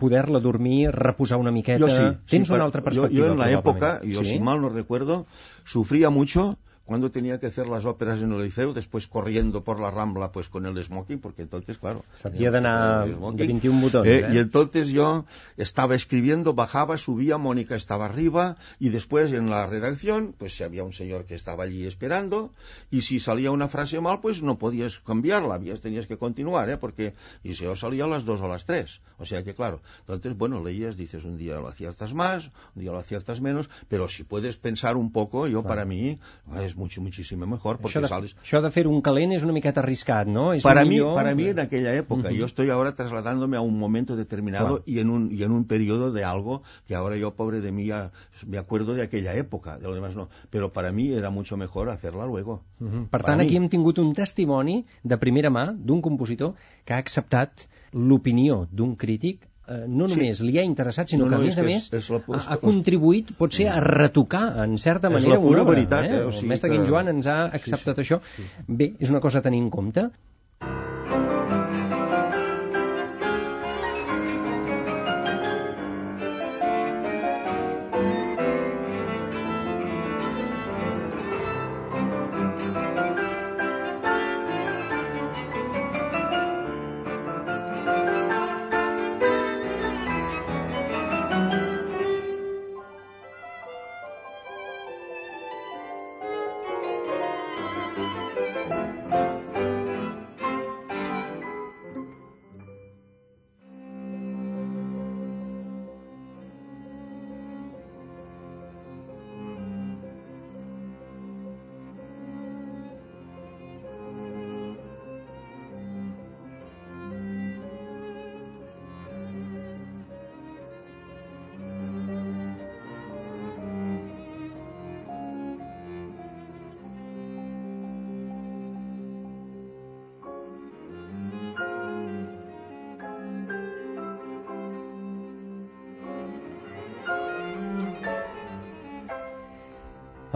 [0.00, 1.78] Poder-la dormir, reposar una miqueta?
[1.78, 2.06] Yo sí.
[2.32, 3.60] Tens sí, una altra yo- perspectiva, Yo, en la probablement.
[3.60, 4.30] época, yo sí?
[4.32, 5.26] si mal no recuerdo,
[5.66, 6.56] sufría mucho
[6.90, 10.48] cuando tenía que hacer las óperas en el liceo, después corriendo por la rambla pues
[10.48, 12.04] con el smoking, porque entonces, claro...
[13.06, 13.36] El smoking.
[13.36, 14.30] de 21 botons, Eh, eh?
[14.32, 15.24] Y entonces yo
[15.56, 20.82] estaba escribiendo, bajaba, subía, Mónica estaba arriba, y después en la redacción, pues si había
[20.82, 22.52] un señor que estaba allí esperando,
[22.90, 26.76] y si salía una frase mal, pues no podías cambiarla, habías, tenías que continuar, ¿eh?
[26.76, 29.54] Porque, y si yo salía a las dos o a las tres, o sea que
[29.54, 33.70] claro, entonces, bueno, leías, dices, un día lo aciertas más, un día lo aciertas menos,
[33.88, 36.18] pero si puedes pensar un poco, yo para mí,
[36.60, 38.34] es mucho, muchísimo mejor, porque Això de, sales...
[38.42, 40.48] això de fer un calent és una miqueta arriscat, no?
[40.56, 41.14] És Para mí, millor...
[41.14, 42.36] para mí en aquella época, Ujú.
[42.40, 44.82] yo estoy ahora trasladándome a un momento determinado Claro.
[44.86, 47.86] y, en un, y en un periodo de algo que ahora yo, pobre de mí,
[47.86, 48.10] ya
[48.46, 50.28] me acuerdo de aquella época, de lo demás no.
[50.50, 52.62] Pero para mí era mucho mejor hacerla luego.
[52.80, 53.06] Mhm.
[53.12, 53.46] Per Per tant, mi.
[53.46, 56.54] aquí hem tingut un testimoni de primera mà d'un compositor
[56.86, 60.16] que ha acceptat l'opinió d'un crític eh, no Sí.
[60.16, 62.10] només li ha interessat, sinó No, que, no, a és més a més, és- és
[62.10, 65.62] la- ha, és- ha contribuït, potser, a retocar, en certa És manera, la pura una
[65.62, 65.74] obra.
[65.74, 66.16] veritat, eh?
[66.16, 66.24] eh?
[66.24, 68.20] O sigui El mestre que- Guim Joan ens ha acceptat això.
[68.66, 70.08] Bé, és una cosa a tenir en compte.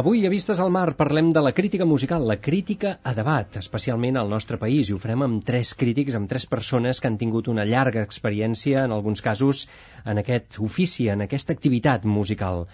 [0.05, 4.19] Avui a Vistes al Mar parlem de la crítica musical, la crítica a debat, especialment
[4.21, 7.47] al nostre país, i ho farem amb tres crítics, amb tres persones que han tingut
[7.49, 9.63] una llarga experiència, en alguns casos,
[10.05, 12.67] en aquest ofici, en aquesta activitat musical.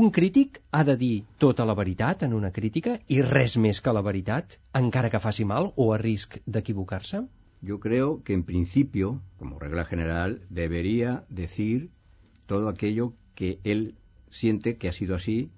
[0.00, 1.10] Un crític ha de dir
[1.44, 5.44] tota la veritat en una crítica i res més que la veritat, encara que faci
[5.52, 7.20] mal o a risc d'equivocar-se?
[7.60, 11.90] Yo creo que en principio, como regla general, debería decir
[12.46, 13.90] todo aquello que él
[14.30, 15.50] siente que ha sido así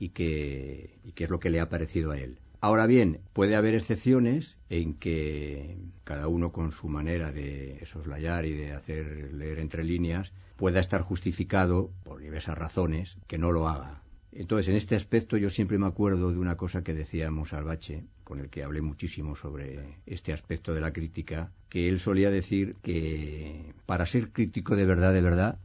[0.00, 2.38] y que, y es lo que le ha parecido a él.
[2.62, 8.54] Ahora bien, puede haber excepciones en que cada uno con su manera de soslayar y
[8.54, 14.02] de hacer leer entre líneas pueda estar justificado por diversas razones que no lo haga.
[14.32, 18.40] Entonces, en este aspecto yo siempre me acuerdo de una cosa que decía Monsalvache, con
[18.40, 23.74] el que hablé muchísimo sobre este aspecto de la crítica, que él solía decir que
[23.86, 25.58] para ser crítico de verdad, de verdad,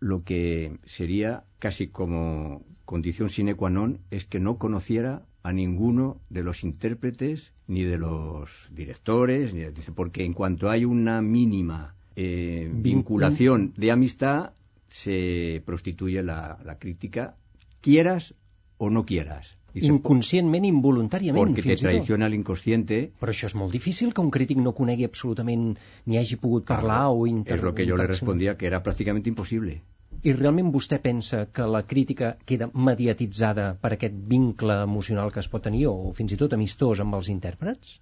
[0.00, 6.20] lo que sería casi como condición sine qua non es que no conociera a ninguno
[6.30, 11.94] de los intérpretes ni de los directores, ni de, porque en cuanto hay una mínima
[12.16, 14.52] eh, vinculación de amistad,
[14.88, 17.36] se prostituye la, la crítica,
[17.80, 18.34] quieras
[18.78, 19.56] o no quieras.
[19.74, 23.00] Dice, Inconscientment, involuntàriament, Porque te traiciona l'inconsciente.
[23.18, 25.72] Però això és molt difícil, que un crític no conegui absolutament
[26.06, 27.58] ni hagi pogut parlar claro, o inter...
[27.58, 29.80] És lo que jo le respondía, que era pràcticament impossible.
[30.24, 35.48] I realment vostè pensa que la crítica queda mediatitzada per aquest vincle emocional que es
[35.52, 37.98] pot tenir, o fins i tot amistós amb els intèrprets?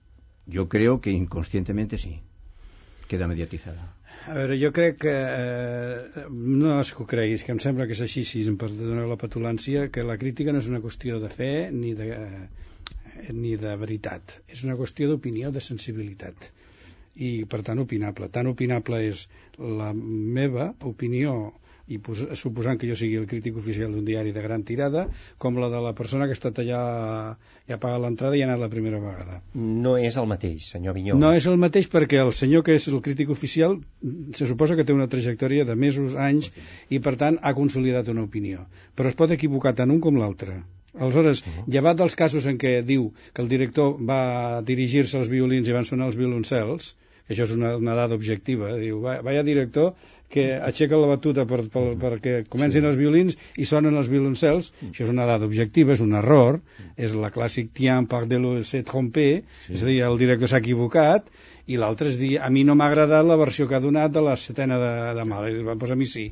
[0.47, 2.13] Yo creo que inconscientemente sí.
[3.11, 3.89] Queda mediatitzada.
[4.31, 7.97] A veure, jo crec que, eh, no és que ho creguis, que em sembla que
[7.99, 11.31] és així, si em perdoneu la petulància, que la crítica no és una qüestió de
[11.33, 16.53] fe ni de, eh, ni de veritat, és una qüestió d'opinió, de sensibilitat
[17.17, 18.31] i per tant opinable.
[18.33, 19.27] Tan opinable és
[19.59, 21.35] la meva opinió
[21.88, 21.99] i
[22.38, 25.07] suposant que jo sigui el crític oficial d'un diari de gran tirada,
[25.38, 26.83] com la de la persona que ha estat allà
[27.68, 29.40] i ha pagat l'entrada i ha anat la primera vegada.
[29.55, 31.16] No és el mateix, senyor Vinyó.
[31.18, 33.79] No és el mateix perquè el senyor que és el crític oficial
[34.38, 36.53] se suposa que té una trajectòria de mesos, anys,
[36.90, 38.66] i per tant ha consolidat una opinió.
[38.97, 40.62] Però es pot equivocar tant un com l'altre.
[40.92, 41.40] Aleshores,
[41.75, 45.88] llevat dels casos en què diu que el director va dirigir-se als violins i van
[45.88, 46.92] sonar els violoncels,
[47.33, 49.95] que això és una, una dada objectiva, diu, vaya director
[50.33, 55.05] que aixeca la batuta per, per, perquè comencin els violins i sonen els violoncels, això
[55.05, 56.61] és una dada objectiva, és un error,
[56.97, 59.27] és la clàssic tien par de l'eau s'est trompé,
[59.66, 59.75] sí.
[59.77, 61.29] és a dir, el director s'ha equivocat,
[61.68, 64.25] i l'altre és dir, a mi no m'ha agradat la versió que ha donat de
[64.25, 66.31] la setena de, de mal, doncs a mi sí.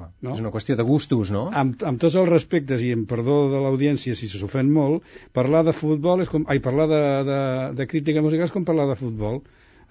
[0.00, 0.32] No?
[0.32, 1.42] És una qüestió de gustos, no?
[1.52, 5.04] Amb, amb tots els respectes i en perdó de l'audiència si s'ofèn molt,
[5.36, 6.46] parlar de futbol és com...
[6.48, 7.40] Ai, parlar de, de,
[7.76, 9.42] de crítica musical és com parlar de futbol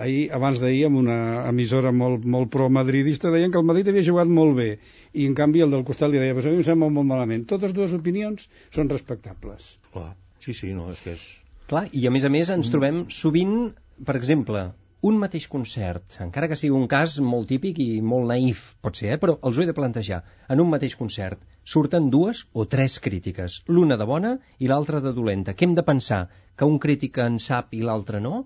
[0.05, 1.17] ahir, abans d'ahir, amb una
[1.49, 4.69] emissora molt, molt pro-madridista, deien que el Madrid havia jugat molt bé,
[5.13, 7.45] i en canvi el del costat li deia, però a mi em sembla molt malament.
[7.51, 9.75] Totes dues opinions són respectables.
[9.93, 10.11] Clar,
[10.43, 11.25] sí, sí, no, és que és...
[11.69, 12.73] Clar, i a més a més ens mm.
[12.73, 13.57] trobem sovint,
[14.05, 14.69] per exemple,
[15.09, 19.13] un mateix concert, encara que sigui un cas molt típic i molt naïf, pot ser,
[19.13, 19.19] eh?
[19.21, 20.23] però els ho he de plantejar.
[20.51, 21.39] En un mateix concert
[21.73, 25.55] surten dues o tres crítiques, l'una de bona i l'altra de dolenta.
[25.55, 26.25] Què hem de pensar?
[26.59, 28.43] Que un crític en sap i l'altre no?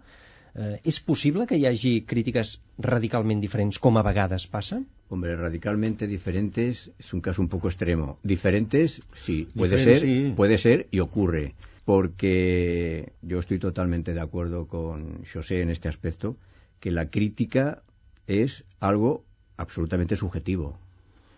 [0.56, 4.78] Eh, ¿Es posible que hi hagi crítiques radicalment diferents, com a vegades passa?
[5.10, 8.20] Hombre, radicalmente diferentes es un caso un poco extremo.
[8.24, 10.34] Diferentes, sí, puede Diferent, ser, sí.
[10.36, 11.54] puede ser y ocurre.
[11.86, 16.38] Porque yo estoy totalmente de acuerdo con José en este aspecto,
[16.80, 17.84] que la crítica
[18.28, 19.26] es algo
[19.58, 20.78] absolutamente subjetivo.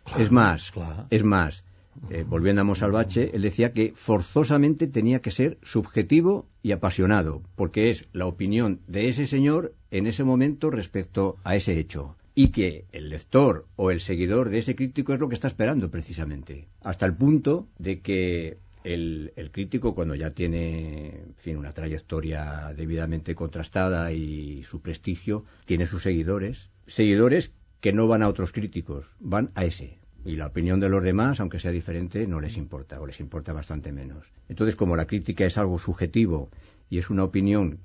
[0.03, 1.07] Claro, es más, claro.
[1.09, 1.63] es más,
[2.09, 7.89] eh, volviendo a Monsalvache, él decía que forzosamente tenía que ser subjetivo y apasionado, porque
[7.89, 12.15] es la opinión de ese señor en ese momento respecto a ese hecho.
[12.35, 15.89] Y que el lector o el seguidor de ese crítico es lo que está esperando
[15.89, 16.67] precisamente.
[16.81, 22.73] Hasta el punto de que el, el, crítico, cuando ya tiene en fin, una trayectoria
[22.75, 26.69] debidamente contrastada y su prestigio, tiene sus seguidores.
[26.87, 31.03] Seguidores que no van a otros críticos, van a ese y la opinión de los
[31.03, 34.31] demás, aunque sea diferente, no les importa o les importa bastante menos.
[34.49, 36.49] Entonces, como la crítica es algo subjetivo
[36.89, 37.77] y es una opinión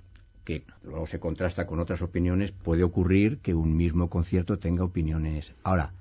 [0.45, 5.53] que luego se contrasta con otras opiniones, puede ocurrir que un mismo concierto tenga opiniones.
[5.63, 5.93] Ahora,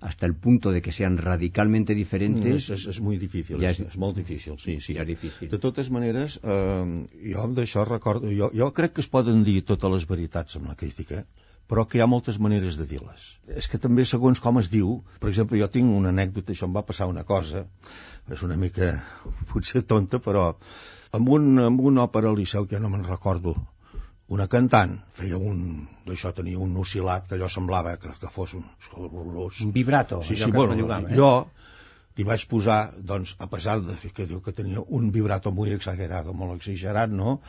[0.00, 2.68] hasta el punto de que sean radicalmente diferentes...
[2.68, 4.98] És, és, és molt difícil, ja és, és molt difícil, sí, sí.
[4.98, 5.48] Ja és difícil.
[5.48, 8.28] De totes maneres, eh, jo d'això recordo...
[8.34, 11.22] Jo, jo crec que es poden dir totes les veritats amb la crítica,
[11.70, 13.28] però que hi ha moltes maneres de dir-les.
[13.60, 16.74] És que també segons com es diu, per exemple, jo tinc una anècdota, això em
[16.76, 17.64] va passar una cosa,
[18.30, 18.92] és una mica
[19.52, 20.50] potser tonta, però
[21.14, 23.56] amb un, amb una òpera al Liceu, que ja no me'n recordo,
[24.34, 25.58] una cantant feia un
[26.06, 28.64] d'això tenia un oscil·lat que allò semblava que, que fos un
[29.66, 30.76] un vibrato sí, sí, bueno,
[31.12, 31.30] jo
[32.16, 36.34] li vaig posar, doncs, a pesar de que diu que tenia un vibrato muy exagerado,
[36.34, 37.40] molt exagerat, no?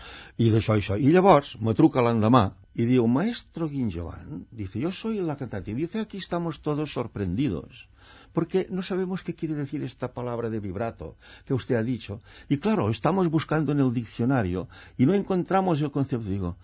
[0.41, 0.97] I d'això, això.
[0.97, 5.99] I llavors me truca l'endemà y digo, maestro Guinjoan, dice, yo soy la cantante, dice,
[5.99, 7.87] aquí estamos todos sorprendidos,
[8.33, 12.21] porque no sabemos qué quiere decir esta palabra de vibrato que usted ha dicho.
[12.49, 16.27] Y claro, estamos buscando en el diccionario y no encontramos el concepto.
[16.27, 16.57] Digo,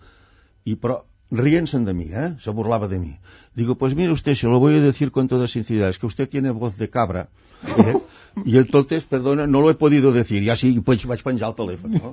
[0.64, 2.36] y pro, ríense de mí, ¿eh?
[2.38, 3.18] se burlaba de mí.
[3.54, 6.28] Digo, pues mire usted, se lo voy a decir con toda sinceridad, es que usted
[6.28, 7.30] tiene voz de cabra,
[7.86, 8.00] ¿eh?
[8.48, 11.98] i entonces, perdona, no lo he podido decir, ja sí, vaig, vaig penjar el telèfon.
[12.00, 12.12] No?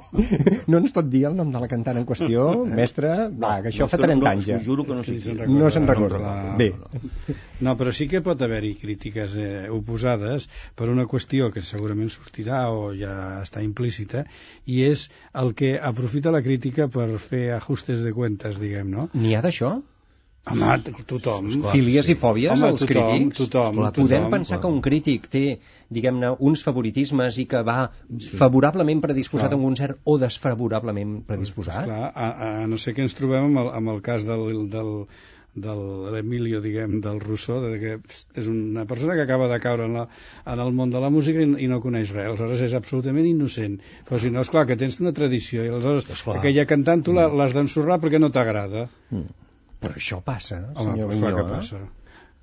[0.67, 3.13] no ens pot dir el nom de la cantant en qüestió, mestre?
[3.39, 4.57] Va, que això no, fa 30 no, anys ja.
[4.65, 6.19] Juro que no sé Sí, se'n No se'n recorda.
[6.19, 6.33] recorda.
[6.51, 11.63] No, Bé, No, però sí que pot haver-hi crítiques eh, oposades per una qüestió que
[11.63, 13.13] segurament sortirà o ja
[13.45, 14.25] està implícita,
[14.67, 19.07] i és el que aprofita la crítica per fer ajustes de cuentes, diguem, no?
[19.15, 19.77] n'hi ha d'això?
[20.49, 21.49] Home, tothom.
[21.69, 23.37] Fílies i fòbies Home, als tothom, crítics?
[23.37, 24.05] tothom, Clar, tothom.
[24.07, 25.41] Podem pensar que un crític té,
[25.93, 27.89] diguem-ne, uns favoritismes i que va
[28.39, 29.57] favorablement predisposat Clar.
[29.57, 31.83] a un concert o desfavorablement predisposat?
[31.85, 32.29] Clar, a,
[32.63, 34.89] a no ser que ens trobem amb el, amb el cas del, del,
[35.59, 35.75] de
[36.15, 37.93] l'Emilio, diguem, del Rousseau, de que
[38.41, 40.07] és una persona que acaba de caure en, la,
[40.49, 43.77] en el món de la música i, i no coneix res, aleshores és absolutament innocent.
[44.07, 46.39] Però si no, és clar que tens una tradició i aleshores Esclar.
[46.39, 48.87] aquella cantant tu la- l'has d'ensorrar perquè no t'agrada.
[49.79, 51.49] Però això passa, Home, senyor que Vinyó, eh?
[51.49, 51.79] passa.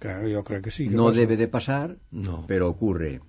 [0.01, 1.20] Que jo crec que sí que no passa.
[1.20, 2.44] debe de pasar, No.
[2.46, 3.20] pero ocurre.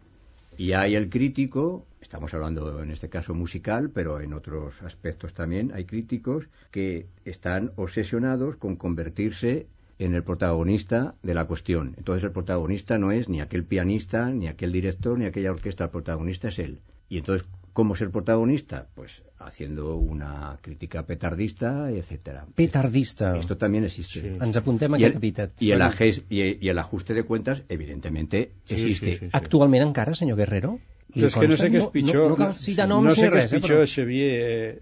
[0.57, 5.71] Y hay el crítico, estamos hablando en este caso musical, pero en otros aspectos también,
[5.73, 9.67] hay críticos que están obsesionados con convertirse
[9.99, 11.93] en el protagonista de la cuestión.
[11.97, 15.89] Entonces el protagonista no es ni aquel pianista, ni aquel director, ni aquella orquesta, el
[15.91, 16.79] protagonista es él.
[17.09, 18.87] Y entonces, ¿cómo ser protagonista?
[18.95, 22.47] Pues haciendo una crítica petardista, etcétera.
[22.55, 23.37] Petardista.
[23.37, 24.19] Esto también existe.
[24.21, 24.37] Sí.
[24.41, 25.51] Ens apuntem Y aquest el, epítet.
[25.61, 25.81] y el
[26.29, 29.05] y- y el ajuste de cuentas, evidentemente, Sí, existe.
[29.11, 29.29] sí, sí, sí.
[29.31, 30.79] Actualment encara, senyor Guerrero?
[31.13, 32.23] Però és que no sé què és pitjor.
[32.23, 33.87] No, no cal citar noms no sé ni què és eh, pitjor, però...
[33.93, 34.81] Xavier, eh,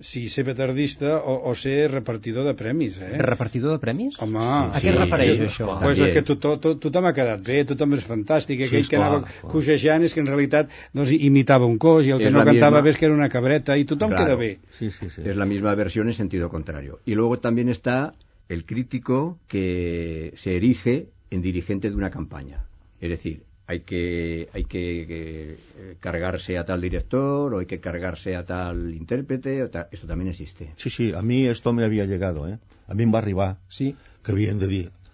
[0.00, 3.18] si ser petardista o, o ser repartidor de premis, eh?
[3.18, 4.16] Repartidor de premis?
[4.18, 5.66] Home, A Sí, què es refereix, sí, això?
[5.82, 6.08] Pues També.
[6.08, 9.08] és que tothom, to, tothom ha quedat bé, tothom és fantàstic, Sí, aquell que esclar,
[9.10, 9.52] anava clar.
[9.52, 12.78] cogejant és que en realitat doncs, imitava un cos i el que És no cantava
[12.78, 14.24] misma- bé és que era una cabreta i tothom Claro.
[14.24, 14.58] queda bé.
[14.78, 15.22] Sí, sí, sí.
[15.24, 17.00] Es la misma versión en sentido contrario.
[17.04, 18.14] Y luego también está
[18.48, 22.64] el crítico que se erige en dirigente de una campaña.
[23.00, 27.78] Es decir, hay que, hay que, que, eh, cargarse a tal director o hay que
[27.78, 29.62] cargarse a tal intérprete.
[29.62, 29.86] O tal.
[29.92, 30.72] Esto también existe.
[30.74, 32.58] Sí, sí, a mi esto me havia llegado, eh?
[32.88, 33.94] A mi em va arribar Sí.
[34.24, 34.66] que havien de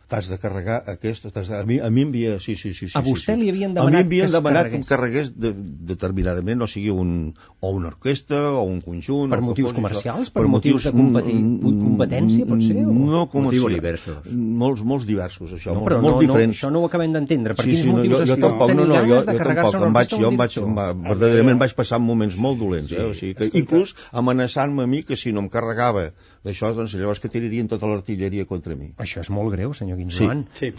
[0.08, 1.56] t'has de carregar aquest, t'has de...
[1.58, 2.36] A mi, a mi em havia...
[2.40, 3.40] Sí, sí, sí, sí, A sí, vostè sí.
[3.42, 5.32] li havien A mi demanat havien que demanat que em carregués.
[5.36, 5.50] de,
[5.92, 9.30] determinadament, o sigui, un, o una orquestra, o un conjunt...
[9.32, 10.30] Per motius fos comercials?
[10.30, 12.92] Per motius de competi- competència, pot ser, o?
[12.92, 13.74] No, Motius comercial.
[13.74, 14.30] diversos.
[14.62, 16.56] Molts, molts diversos, això, No, molts, però molts no, no, diferents.
[16.60, 17.54] això no ho acabem d'entendre.
[17.58, 19.32] Per sí, quins sí, no, motius jo, es jo tampoc, no, no, jo, ganes de
[19.34, 20.68] jo carregar-se tampoc, una em vaig, jo em vaig, director?
[20.70, 23.04] em va, verdaderament vaig passar moments molt dolents, eh?
[23.10, 26.10] o sigui, que inclús amenaçant-me a mi que si no em carregava
[26.46, 28.92] d'això, doncs llavors que tirarien tota l'artilleria contra mi.
[29.02, 30.44] Això és molt greu, senyor Guinjoan.
[30.54, 30.72] Sí.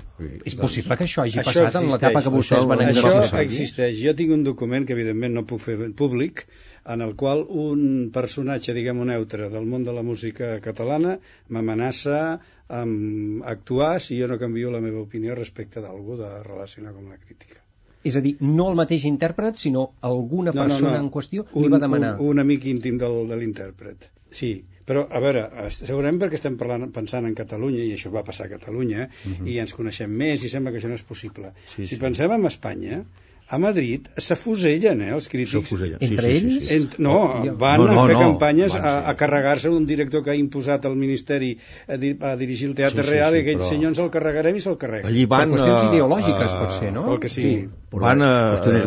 [0.47, 2.63] És possible que això hagi Això passat en l'etapa que existeix.
[2.63, 3.45] vostès van Això- Això exercir.
[3.45, 3.99] existeix.
[4.05, 6.47] Jo tinc un document que evidentment no puc fer públic
[6.87, 13.43] en el qual un personatge, diguem neutre, del món de la música catalana m'amenaça amb
[13.47, 17.59] actuar si jo no canvio la meva opinió respecte d'algú de relacionar amb la crítica.
[18.07, 22.13] És a dir, no el mateix intèrpret, sinó alguna persona en qüestió li va demanar.
[22.21, 24.07] Un, un amic íntim del, de l'intèrpret.
[24.31, 28.23] Sí, però a veure, eh, segurament perquè estem parlant, pensant en Catalunya, i això va
[28.23, 29.09] passar a Catalunya,
[29.45, 31.51] i ens coneixem més, i sembla que això no és possible.
[31.75, 32.01] Sí, si sí.
[32.01, 33.01] pensem en Espanya,
[33.49, 35.53] a Madrid s'afusellen, eh, els crítics.
[35.53, 35.99] S'afusellen.
[36.03, 36.67] Entre sí, sí, sí, ells?
[36.67, 36.75] sí.
[36.75, 37.13] Ent no,
[37.45, 39.09] jo- van No, no, a fer no, campanyes van, a, sí.
[39.11, 41.53] a carregar-se un director que ha imposat el Ministeri
[41.87, 43.99] a, di a dirigir el Teatre Sí, sí, Real sí, i aquell però- senyor ens
[44.03, 45.07] el carregarem i se'l carrega.
[45.07, 45.49] Allí van...
[45.51, 47.05] Per qüestions a- ideològiques, a- potser, no?
[47.13, 47.55] El que sigui.
[47.61, 48.33] Sí, por van a,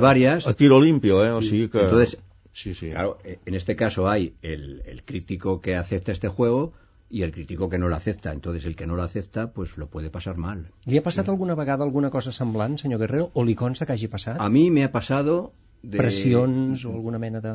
[0.01, 0.47] varias.
[0.47, 1.31] a tiro limpio, eh?
[1.33, 1.81] o sigui que...
[1.81, 2.19] Entonces,
[2.53, 2.91] sí, sí.
[2.91, 6.73] Claro, eh, en este caso hay el, el crítico que acepta este juego
[7.11, 8.33] y el crítico que no lo acepta.
[8.33, 10.71] Entonces, el que no lo acepta, pues lo puede pasar mal.
[10.87, 14.09] Li ha passat alguna vegada alguna cosa semblant, senyor Guerrero, o li consta que hagi
[14.09, 14.39] passat?
[14.39, 17.55] A mí me ha pasado de Pressions o alguna mena de...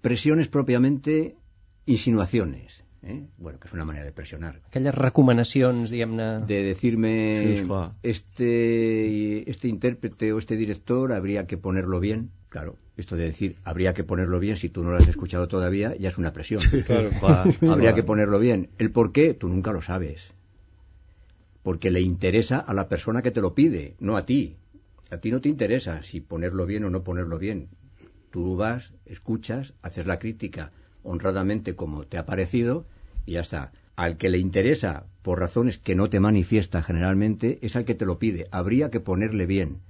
[0.00, 1.36] presiones propiamente,
[1.86, 2.82] insinuaciones.
[3.02, 3.26] ¿eh?
[3.36, 4.62] Bueno, que es una manera de presionar.
[4.66, 6.46] Aquelles recomanacions, diguem-ne...
[6.46, 7.12] De decirme,
[7.60, 7.68] Sí,
[8.02, 12.30] este, este intérprete o este director habría que ponerlo bien.
[12.48, 15.96] Claro, esto de decir habría que ponerlo bien, si tú no lo has escuchado todavía,
[15.96, 16.62] ya es una presión.
[16.86, 17.10] Claro.
[17.70, 18.70] Habría que ponerlo bien.
[18.78, 19.34] ¿El por qué?
[19.34, 20.32] Tú nunca lo sabes.
[21.62, 24.56] Porque le interesa a la persona que te lo pide, no a ti.
[25.10, 27.68] A ti no te interesa si ponerlo bien o no ponerlo bien.
[28.30, 30.72] Tú vas, escuchas, haces la crítica
[31.02, 32.86] honradamente como te ha parecido
[33.26, 33.72] y ya está.
[33.96, 38.06] Al que le interesa, por razones que no te manifiesta generalmente, es al que te
[38.06, 38.48] lo pide.
[38.50, 39.80] Habría que ponerle bien.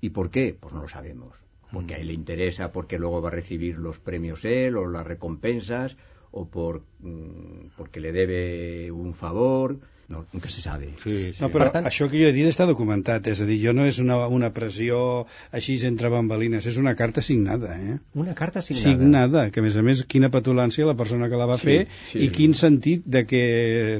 [0.00, 0.56] ¿Y por qué?
[0.58, 1.44] Pues no lo sabemos.
[1.72, 5.06] Porque a él le interesa, porque luego va a recibir los premios él o las
[5.06, 5.96] recompensas,
[6.32, 9.78] o por, mm, porque le debe un favor,
[10.10, 10.90] no, nunca se sabe.
[11.02, 11.38] Sí, sí.
[11.40, 13.72] No, però Per tant- això que jo he dit està documentat, és a dir, jo
[13.72, 17.98] no és una, una pressió així entre bambalines, és una carta signada, eh?
[18.14, 18.90] Una carta signada.
[18.98, 22.18] Signada, que a més a més quina petulància la persona que la va fer sí.
[22.26, 23.42] i quin sentit de, que,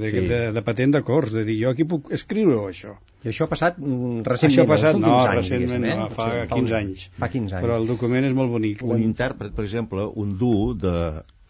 [0.02, 0.26] de, Sí.
[0.26, 2.96] de, de patent d'acords, de dir, jo aquí puc escriure-ho, això.
[3.22, 6.14] I això ha passat mm, recentment, això ha passat, no, anys, recentment diguéssim, no, eh?
[6.16, 7.10] fa Potser 15 un- anys.
[7.20, 7.64] Fa 15 anys.
[7.66, 8.82] Però el document és molt bonic.
[8.82, 10.94] un intèrpret, per exemple, un duo de,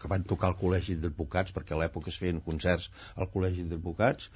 [0.01, 4.29] que van tocar al Col·legi d'Advocats, perquè a l'època es feien concerts al Col·legi d'Advocats,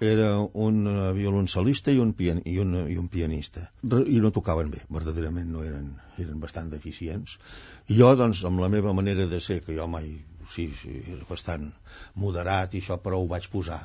[0.00, 3.66] era un eh, violoncel·lista i un, pian i, un, i un pianista.
[3.84, 7.36] I no tocaven bé, verdaderament no eren, eren bastant deficients.
[7.88, 10.14] I jo, doncs, amb la meva manera de ser, que jo mai,
[10.54, 11.68] sí, sí, era bastant
[12.16, 13.82] moderat i això, però ho vaig posar.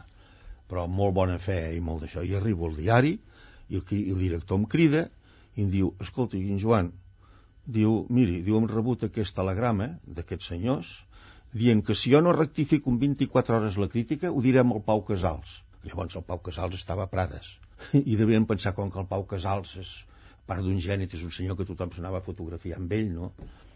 [0.69, 2.23] Però amb molt bona fe i molt d'això.
[2.23, 3.17] I arribo al diari
[3.69, 5.09] i el, i el director em crida
[5.55, 6.93] i em diu, escolta, en Joan,
[7.65, 10.95] diu, miri, diu, hem rebut aquest telegrama d'aquests senyors
[11.61, 15.05] dient que si jo no rectifico en 24 hores la crítica, ho direm al Pau
[15.09, 15.61] Casals.
[15.85, 17.53] Llavors el Pau Casals estava a Prades
[18.01, 19.93] i devien pensar com que el Pau Casals és
[20.45, 23.31] part d'un gènit, és un senyor que tothom s'anava a fotografiar amb ell, no?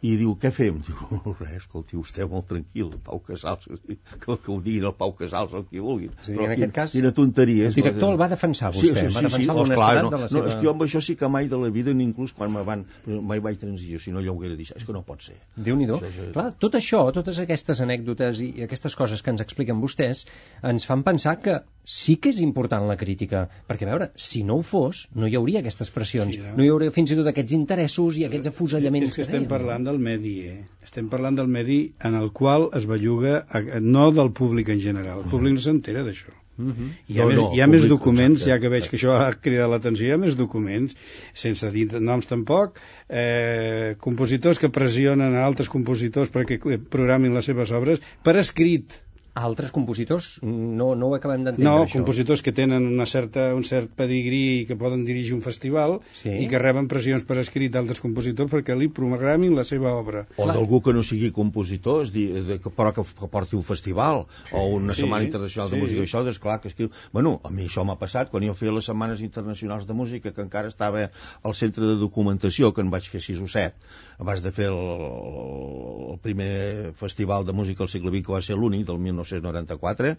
[0.05, 0.77] I diu, què fem?
[0.87, 3.65] Diu, res, escolti, vostè molt tranquil, el Pau Casals,
[4.21, 6.13] que, que ho diguin el Pau Casals o qui vulguin.
[6.21, 7.65] És a dir, en aquest cas, quina tonteria.
[7.67, 8.13] el és, director no?
[8.15, 10.55] el va defensar, vostè, va defensar oh, l'honestedat clar, no, de la no, seva- és
[10.61, 12.85] que jo amb això sí que mai de la vida, ni inclús quan me van,
[13.33, 15.35] mai vaig transigir, si no jo ho haguera dit, és que no pot ser.
[15.57, 15.97] Déu-n'hi-do.
[15.99, 20.23] Això, això- Clar, tot això, totes aquestes anècdotes i aquestes coses que ens expliquen vostès
[20.63, 21.59] ens fan pensar que
[21.89, 25.35] sí que és important la crítica, perquè a veure, si no ho fos, no hi
[25.39, 26.58] hauria aquestes pressions, Sí, no?
[26.59, 29.49] No hi hauria fins i tot aquests interessos i aquests afusellaments És que estem dèiem.
[29.55, 30.59] parlant del medi, eh?
[30.83, 35.23] Estem parlant del medi en el qual es belluga, a- no del públic en general.
[35.23, 36.35] El públic no s'entera d'això.
[36.59, 36.87] Mhm.
[37.07, 38.49] Hi ha, No, més, no, hi ha més públic, documents, exacte.
[38.51, 40.97] ja que veig que això ha cridat l'atenció, hi ha més documents,
[41.33, 47.71] sense dir noms tampoc, eh, compositors que pressionen a altres compositors perquè programin les seves
[47.71, 48.99] obres per escrit.
[49.39, 51.97] Altres compositors no, no ho acabem d'entendre, No, això.
[51.99, 56.29] compositors que tenen una certa, un cert pedigrí i que poden dirigir un festival Sí.
[56.43, 60.25] i que reben pressions per escrit d'altres compositors perquè li programin la seva obra.
[60.37, 63.63] O d'algú que no sigui compositor, és dir, de, que, però que, que porti un
[63.63, 65.81] festival o una Sí, setmana internacional de sí.
[65.83, 66.03] música.
[66.03, 66.89] Això, és clar, que escriu...
[67.13, 70.41] Bueno, a mi això m'ha passat quan jo feia les setmanes internacionals de música, que
[70.41, 71.09] encara estava
[71.43, 73.75] al centre de documentació, que en vaig fer 6 o 7,
[74.19, 78.57] abans de fer el, el primer festival de música al segle XX, que va ser
[78.57, 78.99] l'únic, del
[79.31, 80.15] 1994,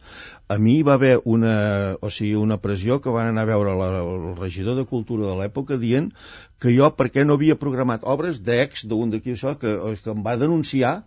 [0.48, 3.74] a mi hi va haver una, o sigui, una pressió que van anar a veure
[3.78, 6.12] la, el regidor de Cultura de l'època dient
[6.60, 10.22] que jo, per què no havia programat obres d'ex d'un d'aquí això, que, que em
[10.26, 11.00] va denunciar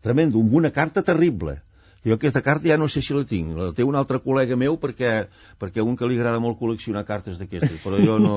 [0.00, 1.60] tremendo, amb una carta terrible.
[2.04, 4.78] Jo aquesta carta ja no sé si la tinc, la té un altre col·lega meu
[4.80, 5.26] perquè,
[5.60, 8.36] perquè un que li agrada molt col·leccionar cartes d'aquestes, però jo no...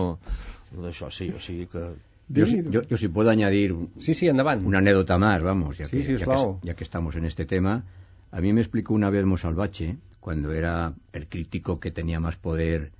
[0.73, 1.93] D'això sí, o sigui que...
[2.33, 4.65] Yo, yo, yo si puedo añadir Sí, sí, endavant.
[4.65, 7.45] una anécdota más, vamos, ya Sí, que, sí, ya, que, ya que estamos en este
[7.45, 7.83] tema.
[8.33, 12.91] A mí me explicó una vez Mosalvache, cuando era el crítico que tenía más poder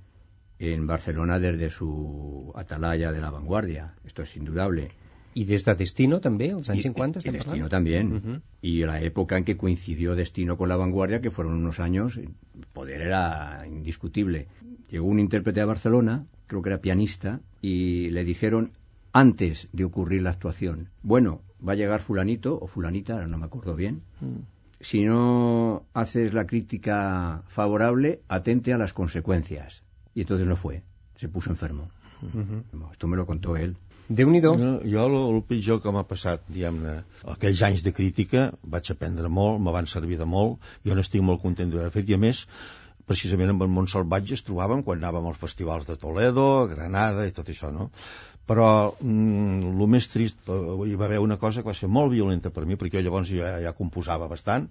[0.60, 3.94] en Barcelona desde su atalaya de la vanguardia.
[4.04, 4.92] Esto es indudable.
[5.34, 7.70] I des de Destino, també, als anys Y- 50, y estem Destino parlant?
[7.70, 8.42] también.
[8.62, 12.30] Y la época en que coincidió Destino con la vanguardia, que fueron unos años, el
[12.72, 14.46] poder era indiscutible.
[14.88, 18.70] Llegó un intérprete a Barcelona, creo que era pianista, y le dijeron,
[19.12, 23.46] antes de ocurrir la actuación, bueno, va a llegar fulanito o fulanita, ahora no me
[23.46, 24.02] acuerdo bien,
[24.84, 29.82] si no haces la crítica favorable, atente a las consecuencias.
[30.14, 30.82] Y entonces no fue,
[31.16, 31.88] se puso enfermo.
[32.92, 33.76] Esto me lo contó él.
[34.08, 34.56] Déu-n'hi-do.
[34.60, 36.98] No, jo el, el pitjor que m'ha passat, diguem-ne,
[37.32, 41.40] aquells anys de crítica, vaig aprendre molt, me van servir de molt, jo n'estic molt
[41.40, 42.42] content d'haver fet, i a més,
[43.08, 47.32] precisament amb el món salvatge es trobàvem quan anàvem als festivals de Toledo, Granada i
[47.32, 47.88] tot això, no?
[48.44, 48.68] Però
[49.00, 50.56] mm, més trist, eh,
[50.88, 53.30] hi va haver una cosa que va ser molt violenta per mi, perquè jo llavors
[53.32, 54.68] ja, ja composava bastant,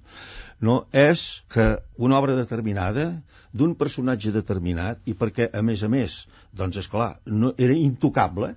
[0.62, 0.84] no?
[0.92, 1.66] és que
[1.98, 3.08] una obra determinada,
[3.54, 8.54] d'un personatge determinat, i perquè, a més a més, doncs, és clar, no, era intocable,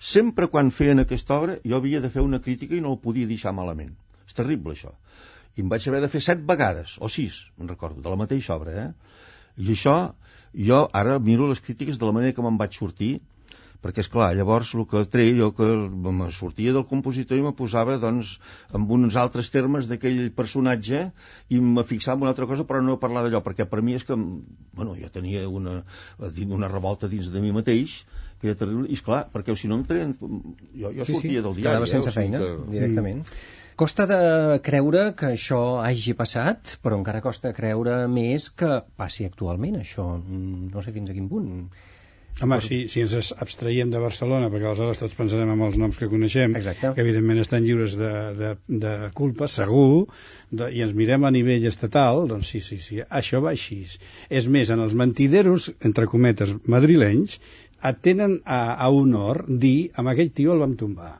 [0.00, 3.30] sempre quan feien aquesta obra jo havia de fer una crítica i no el podia
[3.30, 3.94] deixar malament.
[4.26, 4.94] És terrible, això.
[5.58, 8.54] I em vaig haver de fer set vegades, o sis, me'n recordo, de la mateixa
[8.56, 9.18] obra, eh?
[9.60, 9.96] I això,
[10.70, 13.18] jo ara miro les crítiques de la manera que me'n vaig sortir,
[13.80, 15.68] perquè, és clar llavors el que treia jo que
[16.12, 18.34] me sortia del compositor i me posava, doncs,
[18.76, 21.06] amb uns altres termes d'aquell personatge
[21.48, 24.04] i me fixava en una altra cosa, però no parlar d'allò, perquè per mi és
[24.04, 25.78] que, bueno, jo tenia una,
[26.46, 28.02] una revolta dins de mi mateix,
[28.40, 30.14] que era terrible, i esclar, perquè si no em treien...
[30.20, 31.66] Jo, jo sortia del diari.
[31.70, 33.24] quedava eh, sense o sigui feina, que- directament.
[33.80, 34.16] Costa de
[34.60, 40.04] creure que això hagi passat, però encara costa creure més que passi actualment, això.
[40.20, 41.70] Mm, No sé fins a quin punt.
[42.40, 46.08] Home, si, si ens abstraiem de Barcelona, perquè aleshores tots pensarem en els noms que
[46.08, 46.94] coneixem, Exacte.
[46.96, 48.52] que evidentment estan lliures de, de,
[48.84, 50.06] de culpa, segur,
[50.48, 53.82] de, i ens mirem a nivell estatal, doncs sí, sí, sí, això va així.
[54.32, 57.40] És més, en els mentideros, entre cometes, madrilenys,
[57.92, 61.19] atenen a, a honor dir, amb aquell tio el vam tombar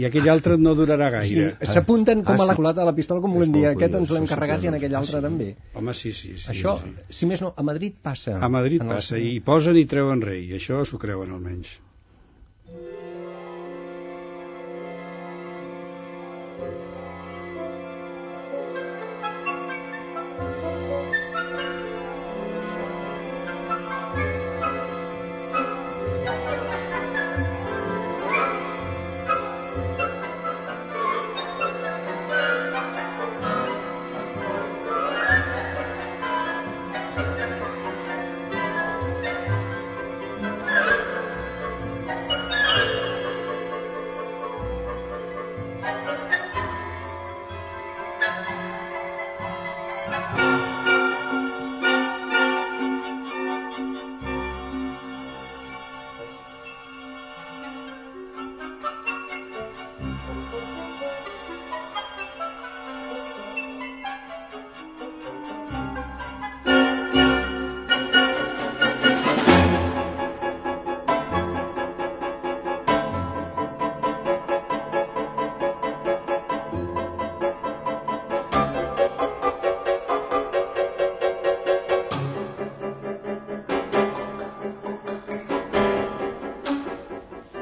[0.00, 1.66] i aquell altre no durarà Sí, gaire.
[1.74, 2.60] s'apunten com Ah, a la sí.
[2.62, 4.74] culata de la pistola, com volem dir, aquest ens l'hem sí, sí, carregat i en
[4.74, 4.78] sí.
[4.80, 5.50] aquell altre també.
[5.74, 6.32] Home, sí, sí.
[6.38, 6.94] sí Això, sí.
[7.20, 8.38] si més no, a Madrid passa.
[8.40, 11.76] A Madrid les- passa, i posen i treuen rei, això s'ho creuen almenys.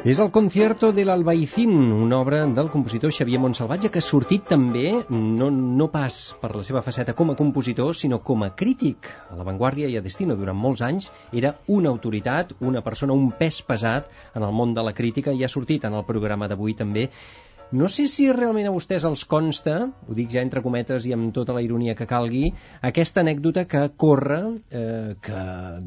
[0.09, 5.03] És el Concierto de l'Albaicín, una obra del compositor Xavier Montsalvatge que ha sortit també,
[5.13, 9.11] no, no pas per la seva faceta com a compositor, sinó com a crític.
[9.29, 11.11] A La Vanguardia i a Destino durant molts anys
[11.43, 15.45] era una autoritat, una persona, un pes pesat en el món de la crítica i
[15.45, 17.11] ha sortit en el programa d'avui també.
[17.71, 19.75] No sé si realment a vostès els consta,
[20.09, 22.47] ho dic ja entre cometes i amb tota la ironia que calgui,
[22.89, 24.39] aquesta anècdota que corre,
[24.73, 25.41] eh, que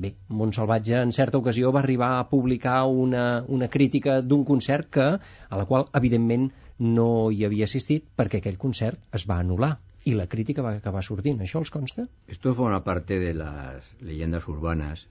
[0.03, 5.07] bé, Montsalvatge en certa ocasió va arribar a publicar una, una crítica d'un concert que,
[5.49, 6.51] a la qual evidentment
[6.85, 9.71] no hi havia assistit perquè aquell concert es va anul·lar
[10.05, 11.41] i la crítica va acabar sortint.
[11.41, 12.05] Això els consta?
[12.27, 15.07] Esto forma parte de las leyendas urbanas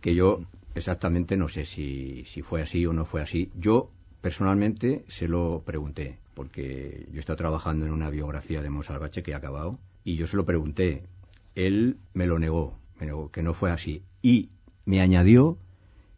[0.00, 0.38] que yo
[0.74, 3.50] exactamente no sé si, si fue así o no fue así.
[3.54, 3.90] Yo
[4.24, 9.34] personalmente se lo pregunté, porque yo he estado trabajando en una biografía de Monsalvache que
[9.34, 11.02] ha acabado, y yo se lo pregunté.
[11.54, 14.02] Él me lo negó, me negó que no fue así.
[14.22, 14.48] Y
[14.86, 15.58] me añadió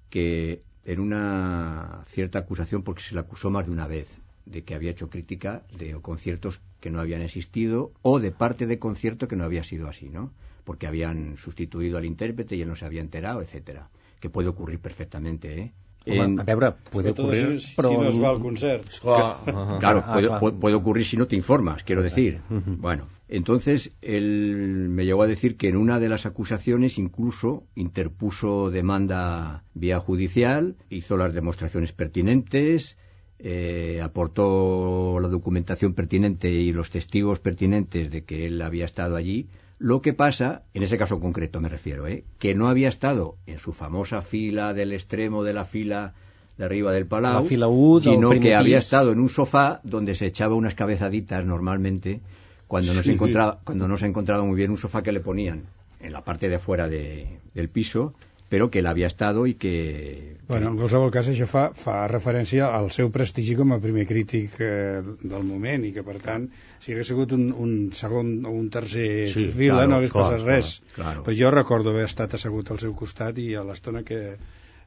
[0.09, 4.77] que en una cierta acusación, porque se le acusó más de una vez, de que
[4.77, 9.35] había hecho crítica de conciertos que no habían existido o de parte de concierto que
[9.35, 10.31] no había sido así, ¿no?
[10.63, 13.91] Porque habían sustituido al intérprete y él no se había enterado, etcétera.
[14.21, 15.73] Que puede ocurrir perfectamente, ¿eh?
[16.09, 17.89] Home, En- a veure, puede ocurrir, si, però...
[17.89, 18.85] si no es va al concert.
[19.01, 19.37] Clar,
[19.81, 20.41] Claro, Ah, puede, claro.
[20.41, 22.41] puede- puede ocurrir si no te informas, quiero decir.
[22.49, 28.71] Bueno, entonces él me llegó a decir que en una de las acusaciones incluso interpuso
[28.71, 32.97] demanda vía judicial, hizo las demostraciones pertinentes,
[33.39, 39.49] eh, aportó la documentación pertinente y los testigos pertinentes de que él había estado allí.
[39.79, 42.25] Lo que pasa, en ese caso concreto me refiero, ¿eh?
[42.39, 46.15] que no había estado en su famosa fila del extremo de la fila
[46.57, 50.15] de arriba del Palau, La fila U sino que había estado en un sofá donde
[50.15, 52.21] se echaba unas cabezaditas normalmente
[52.67, 55.65] cuando no se encontraba cuando no se encontraba muy bien un sofá que le ponían
[56.01, 58.15] en la parte de fuera de- del piso
[58.49, 62.69] pero que él había estado y que Bueno, en qualsevol cas, això fa, fa referència
[62.71, 66.45] al seu prestigi com a primer crític eh, del moment i que, per tant,
[66.79, 70.29] si hagués sigut un, un segon o un tercer Sí, fila claro, no hagués clar,
[70.31, 70.71] passat res.
[70.95, 71.25] claro.
[71.27, 74.21] Però jo recordo haver estat assegut al seu costat i a l'estona que,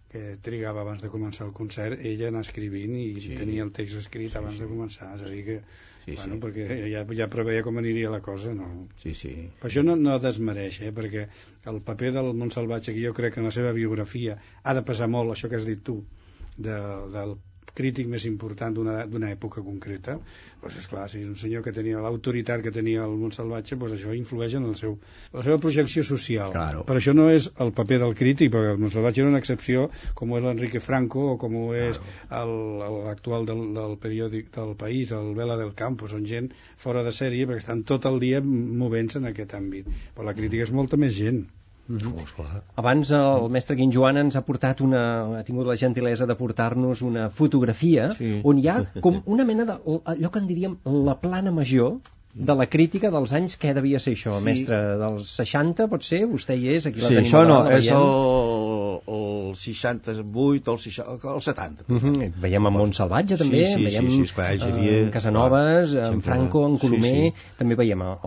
[0.10, 3.36] que trigava abans de començar el concert, ella anar escrivint i Sí.
[3.36, 5.12] tenia el text escrit abans de començar.
[5.20, 5.60] És a dir que,
[6.10, 6.41] Sí, bueno, sí.
[6.45, 8.70] perquè ja, ja preveia com aniria la cosa, no?
[9.01, 10.93] sí sí Però això no, no desmereix, eh?
[10.95, 11.28] perquè
[11.72, 15.10] el paper del Montsalvatge, que jo crec que en la seva biografia ha de pesar
[15.12, 16.01] molt, això que has dit tu,
[16.57, 16.80] de,
[17.14, 17.38] del
[17.76, 20.17] crític més important d'una època concreta,
[20.61, 23.93] doncs és clar, si és un senyor que tenia l'autoritat que tenia el Montsalvatge, doncs
[23.97, 24.97] això influeix en el seu,
[25.34, 26.51] la seva projecció social.
[26.51, 26.84] Claro.
[26.88, 30.36] Però això no és el paper del crític, perquè el Montsalvatge era una excepció, com
[30.38, 31.99] és l'Enrique Franco o com ho és
[32.32, 37.11] el- l'actual del, del periòdic del país, el Vela del Campo, són gent fora de
[37.15, 39.88] sèrie perquè estan tot el dia movent-se en aquest àmbit.
[40.15, 41.45] Però la crítica és molta més gent.
[41.89, 42.61] Oh, esclar.
[42.77, 45.01] Abans el mestre Quim Joan ens ha portat una,
[45.39, 48.41] ha tingut la gentilesa de portar-nos una fotografia Sí.
[48.43, 51.97] on hi ha com una mena de, allò que en diríem la plana major
[52.39, 54.45] de la crítica dels anys, què devia ser això, Sí.
[54.45, 54.77] mestre?
[55.01, 56.21] Dels 60, pot ser?
[56.29, 58.05] Vostè hi és, aquí la Sí, tenim això no, és el,
[59.50, 61.84] el el 68 o el, 60, el 70.
[61.88, 62.32] Uh -huh.
[62.41, 66.14] Veiem a Montsalvatge també, sí, sí, veiem sí, sí, esclar, hi havia, en Casanovas, clar,
[66.14, 68.18] en Franco, en Colomer, sí, també veiem a,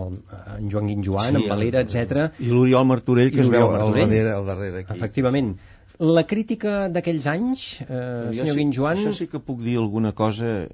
[0.59, 2.33] en Joan Guinjoan, en Valera, etc.
[2.41, 4.99] I l'Oriol Martorell, que es veu al darrere, al darrere aquí.
[4.99, 5.57] Efectivament.
[6.03, 8.97] La crítica d'aquells anys, eh, Jo senyor sí- Guinjoan...
[8.99, 10.69] Això sí que puc dir alguna cosa eh,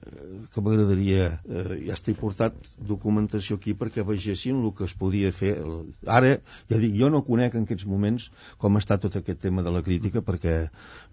[0.55, 1.26] que m'agradaria...
[1.45, 2.55] Eh, ja estic portat
[2.89, 5.51] documentació aquí perquè vegessin el que es podia fer.
[6.07, 6.31] Ara,
[6.72, 8.31] ja dic, jo no conec en aquests moments
[8.62, 10.55] com està tot aquest tema de la crítica perquè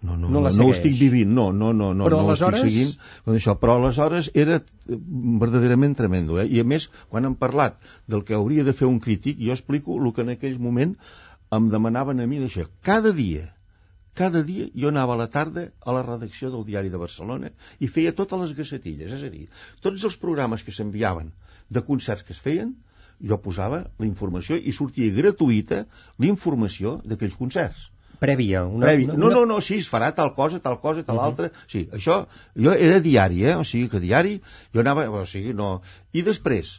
[0.00, 2.30] no, no, No la no, ho estic vivint, no, no, no, no, Però no ho
[2.32, 2.94] aleshores- estic seguint.
[3.26, 4.96] Doncs això, però aleshores era eh,
[5.44, 6.40] verdaderament tremendo.
[6.40, 6.46] Eh?
[6.56, 7.76] I a més, quan hem parlat
[8.08, 10.96] del que hauria de fer un crític, jo explico el que en aquell moment
[11.52, 12.64] em demanaven a mi d'això.
[12.82, 13.44] Cada dia,
[14.16, 17.90] cada dia jo anava a la tarda a la redacció del Diari de Barcelona i
[17.92, 19.46] feia totes les gacetilles, és a dir,
[19.84, 21.32] tots els programes que s'enviaven
[21.68, 22.72] de concerts que es feien,
[23.20, 25.84] jo posava la informació i sortia gratuïta
[26.18, 27.90] la informació d'aquells concerts.
[28.20, 28.64] Prèvia.
[28.64, 29.04] Una, Previ.
[29.04, 29.34] una, No, una...
[29.36, 31.50] no, no, sí, es farà tal cosa, tal cosa, tal altra.
[31.68, 32.22] Sí, això,
[32.56, 33.56] jo era diari, eh?
[33.60, 34.38] O sigui que diari,
[34.72, 35.82] jo anava, o sigui, no...
[36.16, 36.78] I després,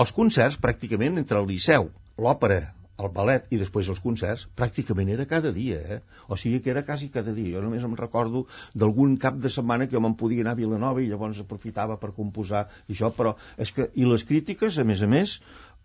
[0.00, 2.62] els concerts, pràcticament, entre el Liceu, l'òpera,
[2.98, 5.98] el ballet i després els concerts, pràcticament era cada dia, eh?
[6.28, 7.56] O sigui que era quasi cada dia.
[7.56, 8.44] Jo només em recordo
[8.74, 12.12] d'algun cap de setmana que jo me'n podia anar a Vilanova i llavors aprofitava per
[12.16, 13.88] composar i això, però és que...
[13.98, 15.38] I les crítiques, a més a més,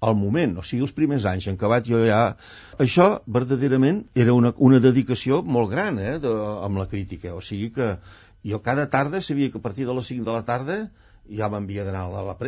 [0.04, 2.24] al moment, o sigui, els primers anys en què vaig jo ja...
[2.86, 3.08] Això,
[3.38, 6.34] verdaderament, era una, una dedicació molt gran, eh, de,
[6.66, 7.38] amb la crítica.
[7.38, 7.94] O sigui que
[8.44, 10.78] jo cada tarda sabia que a partir de les 5 de la tarda
[11.30, 12.04] ja m'havia d'anar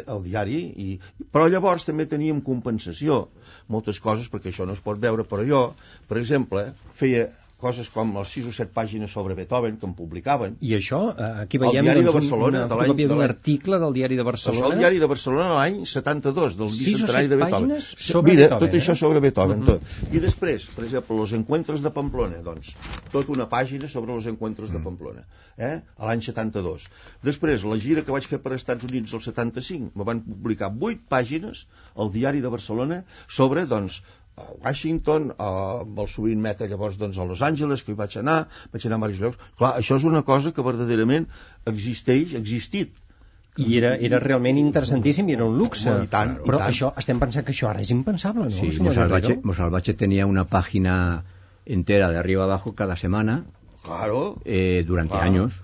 [0.06, 1.00] al diari, i,
[1.32, 3.26] però llavors també teníem compensació,
[3.72, 5.64] moltes coses, perquè això no es pot veure, però jo,
[6.10, 10.58] per exemple, feia coses com les 6 o 7 pàgines sobre Beethoven que em publicaven,
[10.62, 13.24] I això, eh, aquí El veiem Diari de doncs, Barcelona, una de fotocòpia de d'un
[13.24, 14.66] article del Diari de Això Barcelona.
[14.74, 17.76] al diari de Barcelona l'any 72, del bicentenari de Beethoven.
[17.82, 18.80] sobre Mira, Beethoven, tot eh?
[18.82, 19.66] això sobre Beethoven, Mhm.
[19.66, 19.82] tot.
[20.14, 22.74] I després, per exemple, los encuentros de Pamplona, doncs,
[23.12, 25.24] tota una pàgina sobre los encuentros de Pamplona,
[25.58, 25.82] eh?
[25.98, 26.88] a l'any 72.
[27.24, 31.00] Després, la gira que vaig fer per Estats Units el 75, me van publicar 8
[31.10, 34.02] pàgines al diari de Barcelona sobre, doncs,
[34.38, 35.50] a Washington, a,
[35.86, 38.98] amb el sovint meta llavors doncs, a Los Angeles, que hi vaig anar, vaig anar
[38.98, 39.38] a diversos llocs.
[39.58, 41.28] Clar, això és una cosa que verdaderament
[41.72, 42.94] existeix, ha existit.
[43.58, 45.88] I era, era realment interessantíssim i era un luxe.
[45.90, 46.68] Home, i tant, i Però tant.
[46.74, 49.38] això, estem pensant que això ara és impensable, no, Sí, Mosalvache?
[49.44, 51.24] Mosalvache tenía una página
[51.66, 53.46] entera de arriba abajo cada semana
[53.86, 54.42] Claro.
[54.44, 55.26] eh, durante Claro.
[55.32, 55.62] años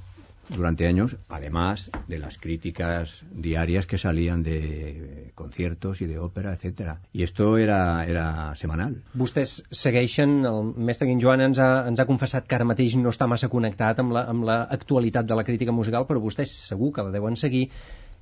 [0.55, 7.01] durante años, además de las críticas diarias que salían de conciertos y de ópera, etcétera.
[7.13, 9.01] Y esto era, era semanal.
[9.13, 13.27] Vostès segueixen, el mestre Guinjoan ens ha, ens ha confessat que ara mateix no està
[13.31, 17.07] massa connectat amb la, amb la actualitat de la crítica musical, però vostès segur que
[17.07, 17.69] la deuen seguir.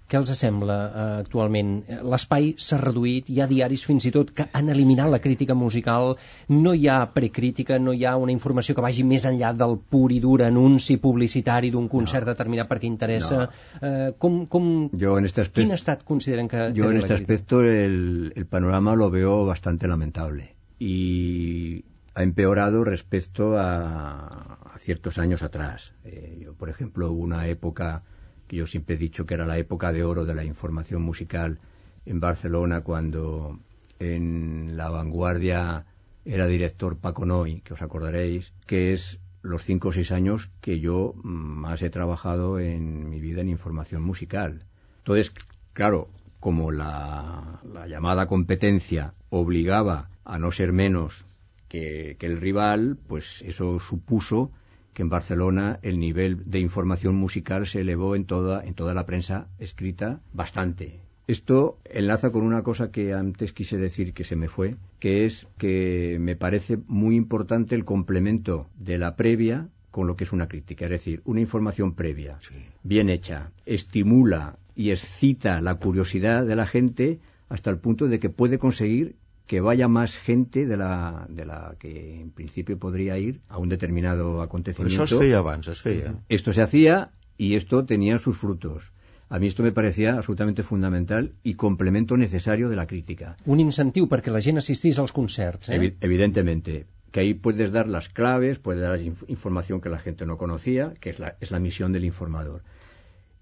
[0.09, 1.71] Què els sembla eh, actualment?
[2.11, 6.15] L'espai s'ha reduït, hi ha diaris fins i tot que han eliminat la crítica musical,
[6.49, 10.07] no hi ha precrítica, no hi ha una informació que vagi més enllà del pur
[10.15, 13.43] i dur anunci publicitari d'un concert determinat perquè interessa.
[13.81, 16.71] Eh, com, com, Yo en este quin aspecto, estat consideren que...
[16.73, 17.21] yo que en este crítica?
[17.21, 21.83] aspecto el, el panorama lo veo bastante lamentable y
[22.15, 25.93] ha empeorado respecto a, a ciertos años atrás.
[26.03, 28.03] Eh, yo, por ejemplo, hubo una época
[28.49, 31.59] que yo siempre he dicho que era la época de oro de la información musical
[32.05, 33.59] en Barcelona cuando
[33.99, 35.85] en la vanguardia
[36.25, 40.79] era director Paco Noy, que os acordaréis, que es los cinco o seis años que
[40.79, 44.65] yo más he trabajado en mi vida en información musical.
[44.97, 45.31] Entonces,
[45.73, 51.23] claro, como la, la llamada competencia obligaba a no ser menos
[51.67, 54.51] que el rival, pues eso supuso
[54.99, 59.05] que en Barcelona el nivel de información musical se elevó en toda, en toda la
[59.05, 60.99] prensa escrita bastante.
[61.25, 65.47] Esto enlaza con una cosa que antes quise decir que se me fue, que es
[65.57, 70.49] que me parece muy importante el complemento de la previa con lo que es una
[70.49, 72.37] crítica, es decir, una información previa,
[72.83, 78.29] bien hecha, estimula y excita la curiosidad de la gente hasta el punto de que
[78.29, 79.15] puede conseguir
[79.49, 83.67] que vaya más gente de la, de la que en principio podría ir a un
[83.67, 85.01] determinado acontecimiento.
[85.03, 86.13] això es feia abans, es feia.
[86.29, 88.91] Esto se hacía y esto tenía sus frutos.
[89.27, 93.37] A mí esto me parecía absolutamente fundamental y complemento necesario de la crítica.
[93.45, 95.77] Un incentiu perquè la gent assistís als concerts, eh?
[95.81, 100.27] Evi- evidentemente, que ahí puedes dar las claves, puedes dar inf- información que la gente
[100.27, 102.61] no conocía, que es la, es la misión del informador.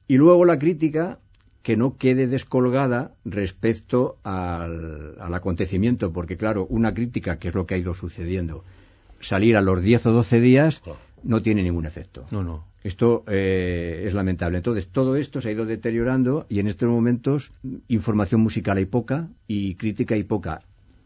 [0.07, 1.19] Y luego la crítica
[1.67, 7.65] que no quede descolgada respecto al, al acontecimiento, porque claro, una crítica, que es lo
[7.65, 8.63] que ha ido sucediendo,
[9.19, 10.81] salir a los 10 o 12 días
[11.23, 12.25] no tiene ningún efecto.
[12.31, 12.63] No, no.
[12.85, 14.59] Esto eh, es lamentable.
[14.59, 17.51] Entonces, todo esto se ha ido deteriorando y en estos momentos
[17.89, 20.61] información musical hay poca y crítica hay poca.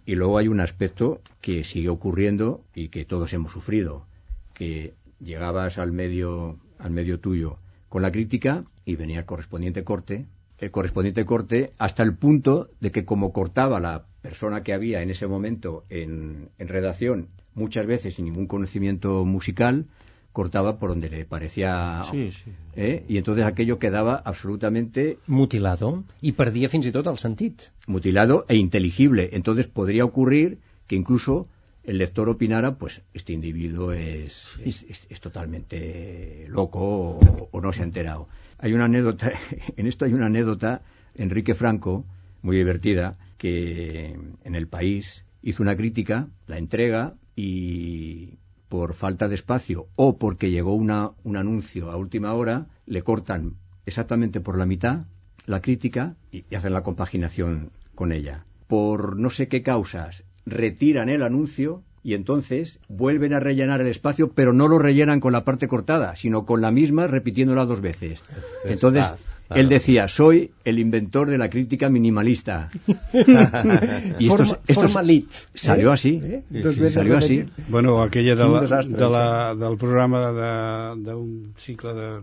[0.05, 4.05] Y luego hay un aspecto que sigue ocurriendo y que todos hemos sufrido,
[4.53, 7.57] que llegabas al medio, al medio tuyo
[7.89, 10.27] con la crítica y venía el correspondiente corte,
[10.61, 15.09] el correspondiente corte hasta el punto de que como cortaba la persona que había en
[15.09, 19.87] ese momento en, en redacción, muchas veces sin ningún conocimiento musical,
[20.31, 22.51] cortaba por donde le parecía Sí, sí.
[22.75, 23.03] ¿eh?
[23.09, 26.03] y entonces aquello quedaba absolutamente Mutilado.
[26.21, 27.63] I perdia fins i tot el sentit.
[27.87, 29.29] mutilado e inteligible.
[29.33, 31.47] Entonces podría ocurrir que incluso
[31.83, 37.73] el lector opinara, pues este individuo es, es, es- es totalmente loco o, o no
[37.73, 38.27] se ha enterado.
[38.59, 39.31] Hay una anécdota,
[39.77, 40.81] en esto hay una anécdota,
[41.15, 42.05] Enrique Franco,
[42.41, 48.37] muy divertida, que en el país hizo una crítica, la entrega y
[48.69, 53.55] por falta de espacio o porque llegó una, un anuncio a última hora, le cortan
[53.85, 55.05] exactamente por la mitad
[55.47, 58.45] la crítica y, y hacen la compaginación con ella.
[58.67, 64.31] Por no sé qué causas, retiran el anuncio y entonces vuelven a rellenar el espacio,
[64.31, 68.21] pero no lo rellenan con la parte cortada, sino con la misma repitiéndola dos veces.
[68.65, 69.17] Entonces, Ah,
[69.47, 69.61] claro.
[69.61, 72.69] él decía, soy el inventor de la crítica minimalista.
[73.13, 75.31] y esto, Forma- esto formalit.
[75.53, 76.19] salió así.
[76.23, 76.43] Eh?
[76.51, 77.39] Sí, Dos sí, veces salió así.
[77.41, 77.65] repetit.
[77.69, 82.21] Bueno, aquella de la, desastre, de la, del programa de- d'un cicle de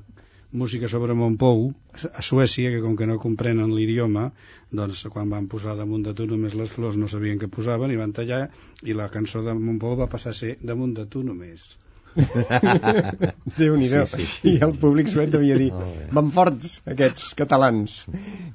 [0.53, 1.75] música sobre Montpou,
[2.15, 4.31] a Suècia, que com que no comprenen l'idioma,
[4.73, 7.99] doncs quan van posar damunt de tu només les flors no sabien què posaven i
[8.01, 8.49] van tallar
[8.83, 11.77] i la cançó de Montpou va passar a ser damunt de tu només.
[13.59, 14.07] Déu-n'hi-do.
[14.11, 14.53] Sí, sí.
[14.55, 15.69] I el públic suec devia dir,
[16.17, 17.99] van forts aquests catalans.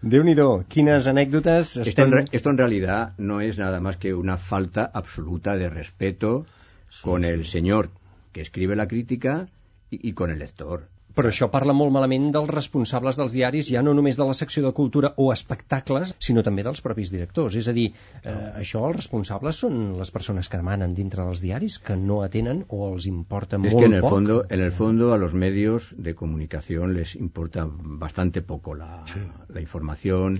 [0.01, 2.11] Déu-n'hi-do, quines anècdotes Esto en, estem...
[2.17, 6.45] re- esto en realidad no es nada más que una falta absoluta de respeto
[7.03, 7.89] con el señor
[8.33, 9.47] que escribe la crítica
[9.89, 10.87] y, y con el lector.
[11.13, 14.63] Però això parla molt malament dels responsables dels diaris, ja no només de la secció
[14.65, 17.53] de cultura o espectacles, sinó també dels propis directors.
[17.55, 17.91] És a dir,
[18.23, 22.63] eh, això els responsables són les persones que manen dintre dels diaris, que no atenen
[22.69, 24.09] o els importa Es molt que en el poc.
[24.09, 29.03] fondo, en el fondo a los medios de comunicación les importa bastante poco la,
[29.49, 30.39] la información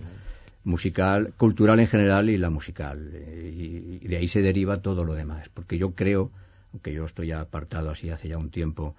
[0.63, 3.11] musical, cultural en general y la musical.
[3.13, 5.49] Y, y de ahí se deriva todo lo demás.
[5.49, 6.31] Porque yo creo,
[6.71, 8.95] aunque yo estoy apartado así hace ya un tiempo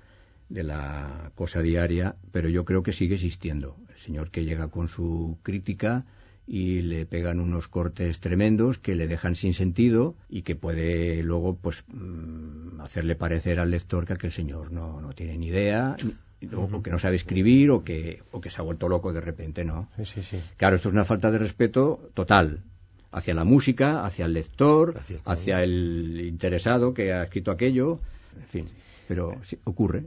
[0.48, 3.76] de la cosa diaria, pero yo creo que sigue existiendo.
[3.92, 6.04] El señor que llega con su crítica
[6.46, 11.56] y le pegan unos cortes tremendos que le dejan sin sentido y que puede luego
[11.56, 15.96] pues mm, hacerle parecer al lector que aquel señor no, no tiene ni idea
[16.54, 19.64] o, que no sabe escribir o que, o que se ha vuelto loco de repente,
[19.64, 19.88] ¿no?
[19.96, 20.40] Sí, sí, sí.
[20.56, 22.62] Claro, esto es una falta de respeto total
[23.10, 28.00] hacia la música, hacia el lector, hacia el interesado que ha escrito aquello,
[28.36, 28.64] en fin,
[29.06, 30.06] pero sí, ocurre.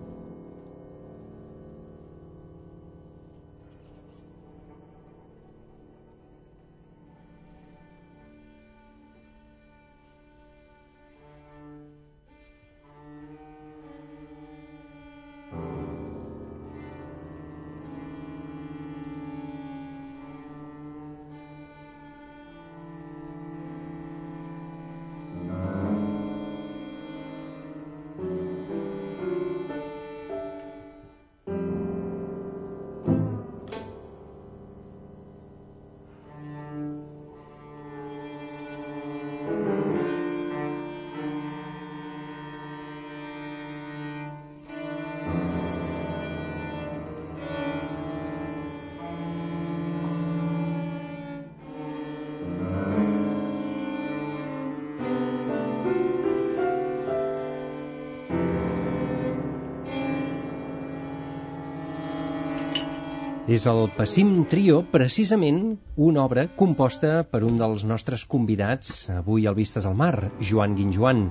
[63.51, 65.57] És el Passim Trio, precisament
[65.99, 71.25] una obra composta per un dels nostres convidats avui al Vistes al Mar, Joan Guinjoan.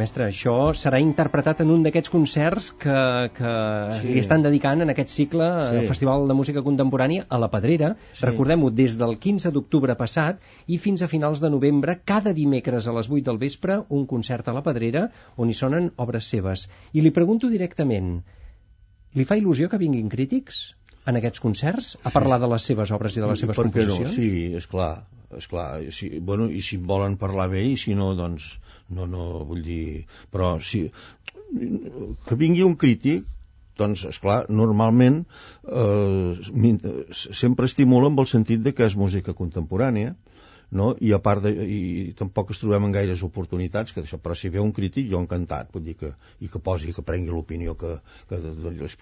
[0.00, 2.96] Mestre, això serà interpretat en un d'aquests concerts que,
[3.36, 3.52] que
[4.00, 4.10] sí.
[4.10, 5.78] li estan dedicant en aquest cicle sí.
[5.84, 5.86] Sí.
[5.92, 7.92] Festival de Música Contemporània a la Pedrera.
[8.10, 8.26] Sí.
[8.26, 12.98] Recordem-ho, des del 15 d'octubre passat i fins a finals de novembre, cada dimecres a
[12.98, 15.06] les 8 del vespre, un concert a la Pedrera
[15.36, 16.66] on hi sonen obres seves.
[16.90, 18.16] I li pregunto directament,
[19.14, 20.72] li fa il·lusió que vinguin crítics
[21.06, 23.86] en aquests concerts a parlar de les seves obres i de les seves per què
[23.86, 23.96] no?
[23.96, 24.14] composicions?
[24.14, 24.92] Sí, és clar,
[25.38, 25.66] és clar.
[25.94, 28.48] Sí, bueno, i si en volen parlar bé i si no, doncs
[28.94, 30.06] no, no, vull dir...
[30.32, 30.86] Però sí,
[32.26, 33.26] que vingui un crític
[33.80, 35.22] doncs, és clar, normalment
[35.64, 36.74] eh,
[37.18, 40.14] sempre estimula amb el sentit de que és música contemporània
[40.72, 40.92] no?
[41.00, 44.50] I a part de, i tampoc es trobem en gaires oportunitats que d'això, però si
[44.52, 47.94] ve un crític jo encantat, vull dir que, i que posi, que prengui l'opinió que,
[48.30, 48.40] que,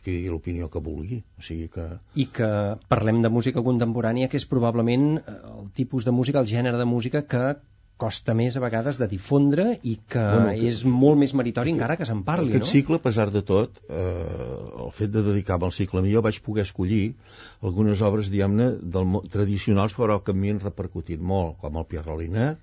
[0.04, 1.86] que l'opinió que vulgui o sigui que,
[2.18, 2.50] I que
[2.90, 6.88] parlem de música contemporània, que és probablement eh, el tipus de música, el gènere de
[6.88, 7.44] música que
[8.00, 11.96] costa més a vegades de difondre i que Bueno, que- és molt més meritori encara
[12.00, 12.70] que se'n parli, Aquest no?
[12.70, 16.64] cicle, a pesar de tot, eh, el fet de dedicar-me al cicle millor vaig poder
[16.64, 17.14] escollir
[17.62, 18.70] algunes obres, diguem-ne,
[19.30, 22.56] tradicionals, però que a mi han repercutit molt, com el Pierre Roliner,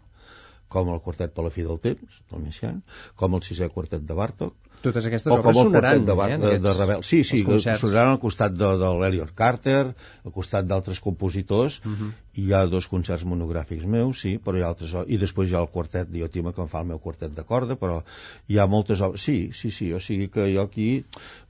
[0.68, 2.82] com el quartet per la fi del temps, del Messiaen,
[3.16, 4.54] com el sisè quartet de Bartók,
[4.88, 7.04] Totes aquestes o obres sonaran, de, Bar eh, de, de aquests- Rebel.
[7.04, 7.42] Sí, sí,
[7.82, 9.84] sonaran al costat de, de l'Eliot Carter,
[10.26, 12.12] al costat d'altres compositors, Mhm.
[12.38, 14.92] i hi ha dos concerts monogràfics meus, sí, però hi ha altres...
[15.10, 17.76] I després hi ha el quartet d'Iotima, que em fa el meu quartet de corda,
[17.76, 18.04] però
[18.48, 19.24] hi ha moltes obres...
[19.26, 21.04] Sí, sí, sí, o sigui que jo aquí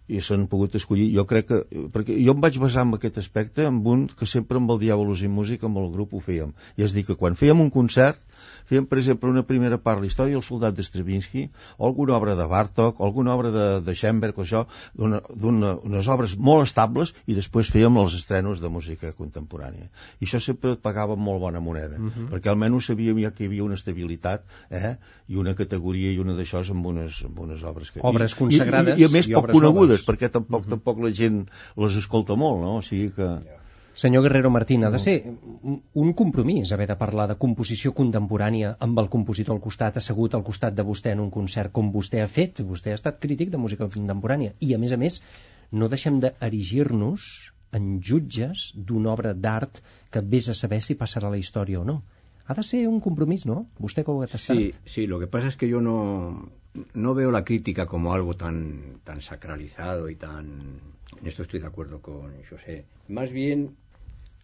[0.07, 1.61] i s'han pogut escollir, jo crec que
[1.93, 5.23] perquè jo em vaig basar en aquest aspecte amb un que sempre amb el Diabolus
[5.23, 8.19] i Música amb el grup ho fèiem, i és dir que quan fèiem un concert
[8.67, 11.45] fèiem per exemple una primera part la història del soldat de Stravinsky
[11.77, 15.77] o alguna obra de Bartók o alguna obra de, de Schoenberg o això, d'una- d'una-
[15.87, 19.87] unes obres molt estables i després fèiem els estrenos de música contemporània.
[20.19, 21.95] I això sempre et pagava molt bona moneda
[22.31, 24.97] perquè almenys sabíem ja que hi havia una estabilitat eh?
[25.27, 28.03] i una categoria i una d'això amb unes, amb unes obres que...
[28.03, 29.47] Obres i, consagrades i, i, a més i poc
[29.87, 30.07] obres conegudes noves.
[30.07, 32.75] perquè tampoc, tampoc la gent les escolta molt no?
[32.77, 33.29] o sigui que
[33.97, 35.25] Senyor Guerrero Martín, ha de ser
[35.95, 40.43] un- compromís haver de parlar de composició contemporània amb el compositor al costat, assegut al
[40.43, 42.61] costat de vostè en un concert com vostè ha fet.
[42.61, 44.53] Vostè ha estat crític de música contemporània.
[44.59, 45.17] I, a més a més,
[45.71, 49.81] no deixem d'erigir-nos en jutges d'una obra d'art
[50.11, 52.03] que vés a saber si passarà a la història o no.
[52.45, 53.65] Ha de ser un compromís, ¿no?
[53.81, 54.55] Vostè que ho ha tastat.
[54.57, 56.51] Sí, sí, lo que pasa es que yo no,
[56.93, 60.79] no veo la crítica como algo tan, tan sacralizado y tan...
[61.19, 62.85] En esto estoy de acuerdo con José.
[63.07, 63.75] Más bien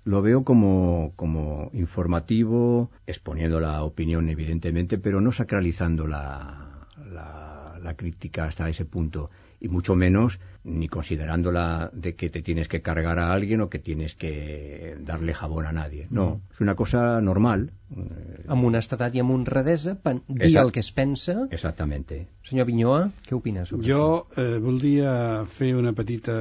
[0.06, 7.96] lo veo como, como informativo, exponiendo la opinión evidentemente, pero no sacralizando la, la, la
[7.96, 9.30] crítica hasta ese punto.
[9.64, 13.80] Y mucho menos ni considerándola de que te tienes que cargar a alguien o que
[13.80, 16.08] tienes que darle jabón a nadie.
[16.10, 17.72] No, es una cosa normal.
[17.96, 21.48] eh, Amb honestedat i amb honradesa, pen- dir el que es pensa.
[21.52, 22.28] Exactamente.
[22.44, 26.36] Senyor Vinyoa, què opina sobre Jo eh, voldria fer una petita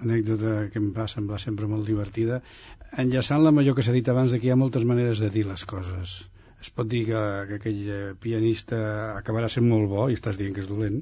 [0.00, 2.40] anècdota que em va semblar sempre molt divertida,
[2.98, 5.46] enllaçant la major que s'ha dit abans de que hi ha moltes maneres de dir
[5.46, 6.20] les coses.
[6.60, 7.82] Es pot dir que, que aquell
[8.20, 11.00] pianista acabarà sent molt bo i estàs dient que és dolent,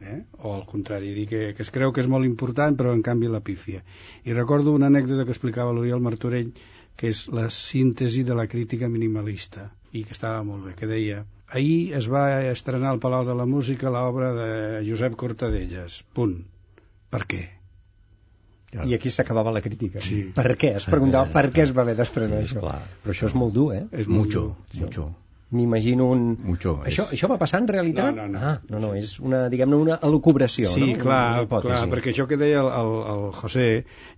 [0.00, 0.22] eh?
[0.38, 3.28] o al contrari, dir que, que es creu que és molt important però en canvi
[3.28, 3.82] la pífia.
[4.24, 6.52] I recordo una anècdota que explicava l'Oriol Martorell
[6.96, 11.24] que és la síntesi de la crítica minimalista i que estava molt bé, que deia
[11.54, 14.48] ahir es va estrenar al Palau de la Música l'obra de
[14.88, 16.40] Josep Cortadellas, punt.
[17.10, 17.42] Per què?
[18.74, 20.00] I aquí s'acabava la crítica.
[20.02, 20.32] Sí.
[20.34, 20.72] Per què?
[20.80, 22.58] Es preguntava per què es va haver d'estrenar això.
[22.64, 22.80] clar.
[23.04, 23.84] Però això és molt dur, eh?
[23.92, 24.40] És molt Mucho,
[24.72, 24.80] dur.
[24.82, 25.04] mucho.
[25.54, 26.22] M'imagino un...
[26.42, 28.14] Mucho, Això, és- això va passar en realitat?
[28.16, 28.38] No, no, no.
[28.42, 31.02] Ah, no, no, és una, diguem-ne, una elucubració, Sí, no?
[31.04, 31.68] Clar, una hipòtesi.
[31.74, 33.66] clar, perquè això que deia el, el, el José,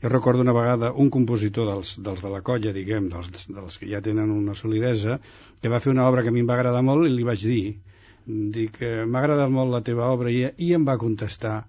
[0.03, 3.91] jo recordo una vegada un compositor dels, dels de la colla, diguem, dels, dels que
[3.91, 5.19] ja tenen una solidesa,
[5.61, 7.45] que va fer una obra que a mi em va agradar molt i li vaig
[7.45, 7.63] dir,
[8.27, 11.67] dic, eh, m'ha agradat molt la teva obra i, i em va contestar,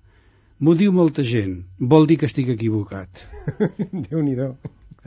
[0.63, 3.25] m'ho diu molta gent, vol dir que estic equivocat.
[4.07, 4.53] Déu-n'hi-do.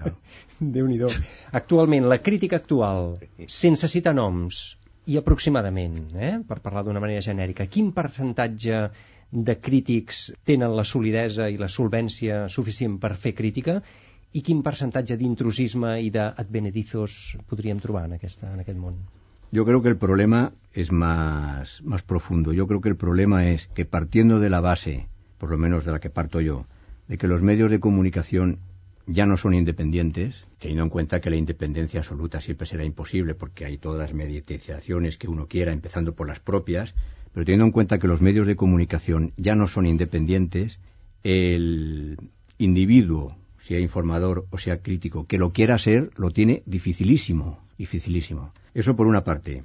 [0.76, 1.08] Déu-n'hi-do.
[1.60, 4.60] Actualment, la crítica actual, sense citar noms,
[5.10, 8.82] i aproximadament, eh, per parlar d'una manera genèrica, quin percentatge
[9.30, 13.78] de crítics tenen la solidesa i la solvència suficient per fer crítica
[14.34, 17.16] i quin percentatge d'intrusisme i d'advenedizos
[17.50, 18.98] podríem trobar en, aquesta, en aquest món?
[19.50, 22.52] Yo creo que el problema es más, más profundo.
[22.52, 25.90] Yo creo que el problema es que partiendo de la base, por lo menos de
[25.90, 26.66] la que parto yo,
[27.08, 28.58] de que los medios de comunicación
[29.12, 33.64] ya no son independientes, teniendo en cuenta que la independencia absoluta siempre será imposible porque
[33.64, 36.94] hay todas las mediatizaciones que uno quiera, empezando por las propias,
[37.32, 40.78] pero teniendo en cuenta que los medios de comunicación ya no son independientes,
[41.22, 42.18] el
[42.58, 48.52] individuo, sea informador o sea crítico, que lo quiera ser, lo tiene dificilísimo, dificilísimo.
[48.74, 49.64] Eso por una parte.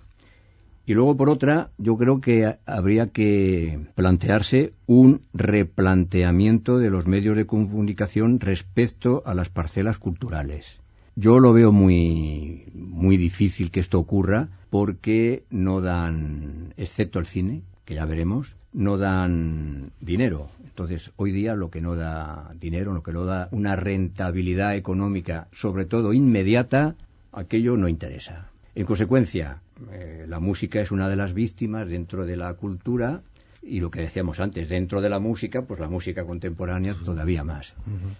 [0.87, 7.35] Y luego, por otra, yo creo que habría que plantearse un replanteamiento de los medios
[7.35, 10.79] de comunicación respecto a las parcelas culturales.
[11.15, 17.63] Yo lo veo muy, muy difícil que esto ocurra porque no dan, excepto el cine,
[17.85, 20.49] que ya veremos, no dan dinero.
[20.63, 25.47] Entonces, hoy día lo que no da dinero, lo que no da una rentabilidad económica,
[25.51, 26.95] sobre todo inmediata,
[27.31, 28.51] aquello no interesa.
[28.75, 29.61] En consecuencia,
[29.93, 33.21] eh, la música es una de las víctimas dentro de la cultura
[33.63, 37.73] y lo que decíamos antes, dentro de la música, pues la música contemporánea todavía más.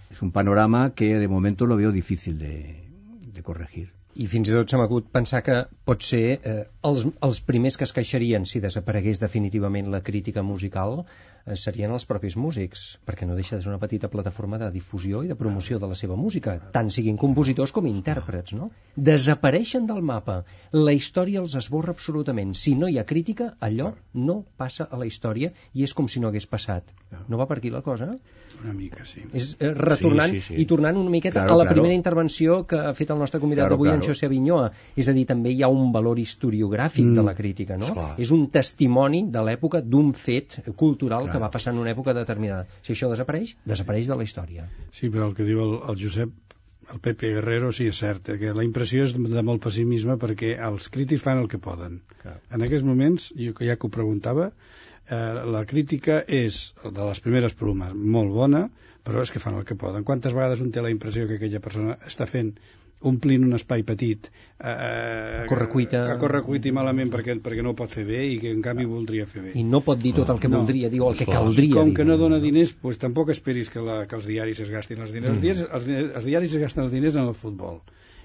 [0.10, 2.84] Es un panorama que de momento lo veo difícil de,
[3.34, 3.92] de corregir.
[4.16, 5.56] I fins i tot s'ha m'acut pensar que
[5.88, 11.02] pot ser eh, els, els primers que es queixarien si desaparegués definitivament la crítica musical
[11.02, 15.26] eh, serien els propis músics, perquè no deixa de ser una petita plataforma de difusió
[15.26, 18.70] i de promoció de la seva música, tant siguin compositors com intèrprets, no?
[19.12, 20.38] Desapareixen del mapa,
[20.72, 22.56] la història els esborra absolutament.
[22.56, 23.92] Si no hi ha crítica, allò
[24.30, 26.96] no passa a la història i és com si no hagués passat.
[27.28, 28.14] No va per aquí la cosa?
[28.64, 29.22] Una mica, sí.
[29.34, 30.62] És eh, retornant Sí, sí, sí.
[30.62, 31.76] i tornant una miqueta Claro, a la claro.
[31.76, 34.14] primera intervenció que ha fet el nostre convidat Claro, d'avui, en claro.
[34.14, 34.72] José Avinyoa.
[34.96, 37.16] És a dir, també hi ha un valor historiogràfic Mm.
[37.16, 37.86] de la crítica, no?
[37.86, 38.16] Esclar.
[38.20, 41.46] És un testimoni de l'època d'un fet cultural que Claro.
[41.46, 42.66] va passar en una època determinada.
[42.82, 44.70] Si això desapareix, desapareix de la història.
[44.92, 46.30] Sí, però el que diu el, el Josep,
[46.94, 50.18] el Pepe Guerrero, sí és cert, eh, que la impressió és de, de molt pessimisme
[50.22, 52.02] perquè els crítics fan el que poden.
[52.22, 52.40] Clar.
[52.52, 54.52] En aquests moments, jo que ja que ho preguntava,
[55.10, 58.66] eh, la crítica és, de les primeres plomes, molt bona,
[59.06, 60.04] però és que fan el que poden.
[60.04, 62.56] Quantes vegades un té la impressió que aquella persona està fent
[63.06, 66.06] omplint un espai petit eh, A correcuita.
[66.08, 68.64] que corre cuita i malament perquè, perquè no ho pot fer bé i que en
[68.66, 70.62] canvi voldria fer bé I no pot dir tot el que No.
[70.64, 73.84] voldria dir o el que caldria com que no dona diners, pues, tampoc esperis que,
[73.84, 75.36] la, que els diaris es gastin els diners.
[75.36, 75.36] Mm.
[75.36, 77.82] Els, diaris, els, diners, els diaris es gasten els diners en el futbol.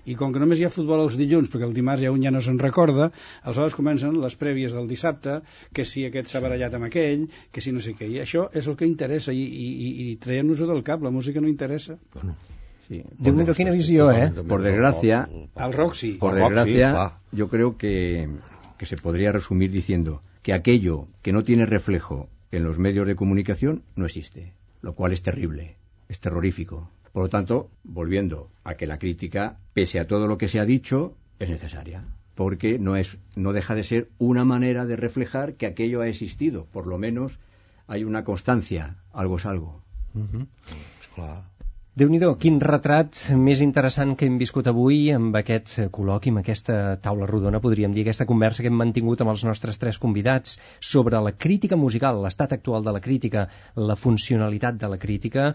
[0.07, 2.33] I com que només hi ha futbol els dilluns, perquè el dimarts ja un ja
[2.35, 3.11] no se'n recorda,
[3.43, 5.41] aleshores comencen les prèvies del dissabte,
[5.75, 8.09] que si aquest s'ha barallat amb aquell, que si no sé què.
[8.09, 11.43] I això és el que interessa, i, i, i, i traiem-nos-ho del cap, la música
[11.43, 11.99] no interessa.
[12.89, 13.05] Sí.
[13.23, 14.31] Déu-n'hi-do, quina visió, eh?
[14.49, 16.17] Por desgracia, El rock sí.
[16.19, 17.21] Por desgracia, va.
[17.31, 18.29] yo creo que,
[18.79, 23.15] que se podría resumir diciendo que aquello que no tiene reflejo en los medios de
[23.15, 25.77] comunicación no existe, lo cual es terrible,
[26.09, 26.91] es terrorífico.
[27.13, 30.65] Por lo tanto, volviendo a que la crítica, pese a todo lo que se ha
[30.65, 32.05] dicho, es necesaria,
[32.35, 36.67] porque no es no deja de ser una manera de reflejar que aquello ha existido,
[36.67, 37.39] por lo menos
[37.87, 39.83] hay una constancia, algo es algo.
[41.01, 41.51] Esclar.
[42.01, 46.77] déu nhi quin retrat més interessant que hem viscut avui amb aquest col·loqui, amb aquesta
[47.03, 50.57] taula rodona, podríem dir, aquesta conversa que hem mantingut amb els nostres tres convidats
[50.93, 55.51] sobre la crítica musical, l'estat actual de la crítica, la funcionalitat de la crítica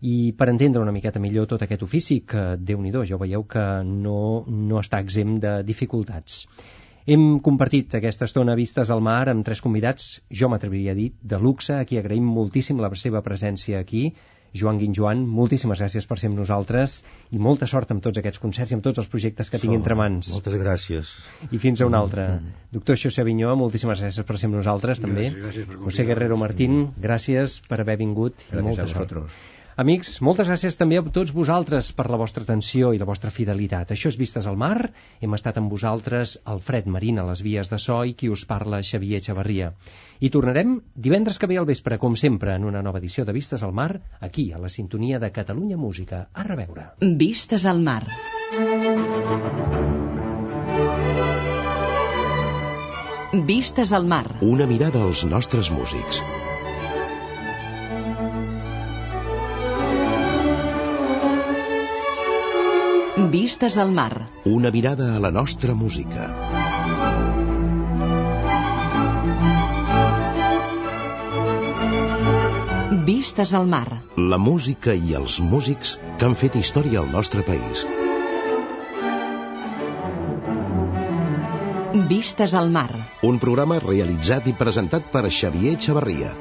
[0.00, 3.64] i per entendre una miqueta millor tot aquest ofici que, déu nhi ja veieu que
[3.84, 6.46] no, no està exempt de dificultats.
[7.06, 11.38] Hem compartit aquesta estona vistes al mar amb tres convidats, jo m'atreviria a dir, de
[11.38, 14.10] luxe, a qui agraïm moltíssim la seva presència aquí.
[14.52, 16.96] Joan Guinjoan, moltíssimes gràcies per ser amb nosaltres
[17.30, 19.94] i molta sort amb tots aquests concerts i amb tots els projectes que tinc entre
[19.94, 20.32] mans.
[20.34, 21.12] Moltes gràcies.
[21.50, 22.26] I fins a un altre.
[22.74, 25.28] Doctor José Avinyó, moltíssimes gràcies per ser amb nosaltres també.
[25.28, 26.08] Gràcies, gràcies per José.
[26.10, 29.59] Guerrero Martín, gràcies per haver vingut i Gracias molta a sort.
[29.80, 33.94] Amics, moltes gràcies també a tots vosaltres per la vostra atenció i la vostra fidelitat.
[33.94, 34.90] Això és Vistes al Mar.
[35.24, 38.82] Hem estat amb vosaltres Alfred Marín a les vies de so i qui us parla
[38.84, 39.70] Xavier Xavarria.
[40.20, 40.74] I tornarem
[41.06, 44.02] divendres que ve al vespre, com sempre, en una nova edició de Vistes al Mar,
[44.20, 46.26] aquí, a la sintonia de Catalunya Música.
[46.34, 46.90] A reveure.
[47.24, 48.04] Vistes al mar.
[53.48, 54.26] Vistes al mar.
[54.42, 56.20] Una mirada als nostres músics.
[63.28, 64.30] Vistes al mar.
[64.44, 66.24] Una mirada a la nostra música.
[73.04, 74.00] Vistes al mar.
[74.16, 77.84] La música i els músics que han fet història al nostre país.
[82.08, 82.88] Vistes al mar.
[83.22, 86.32] Un programa realitzat i presentat per Xavier Xavarria.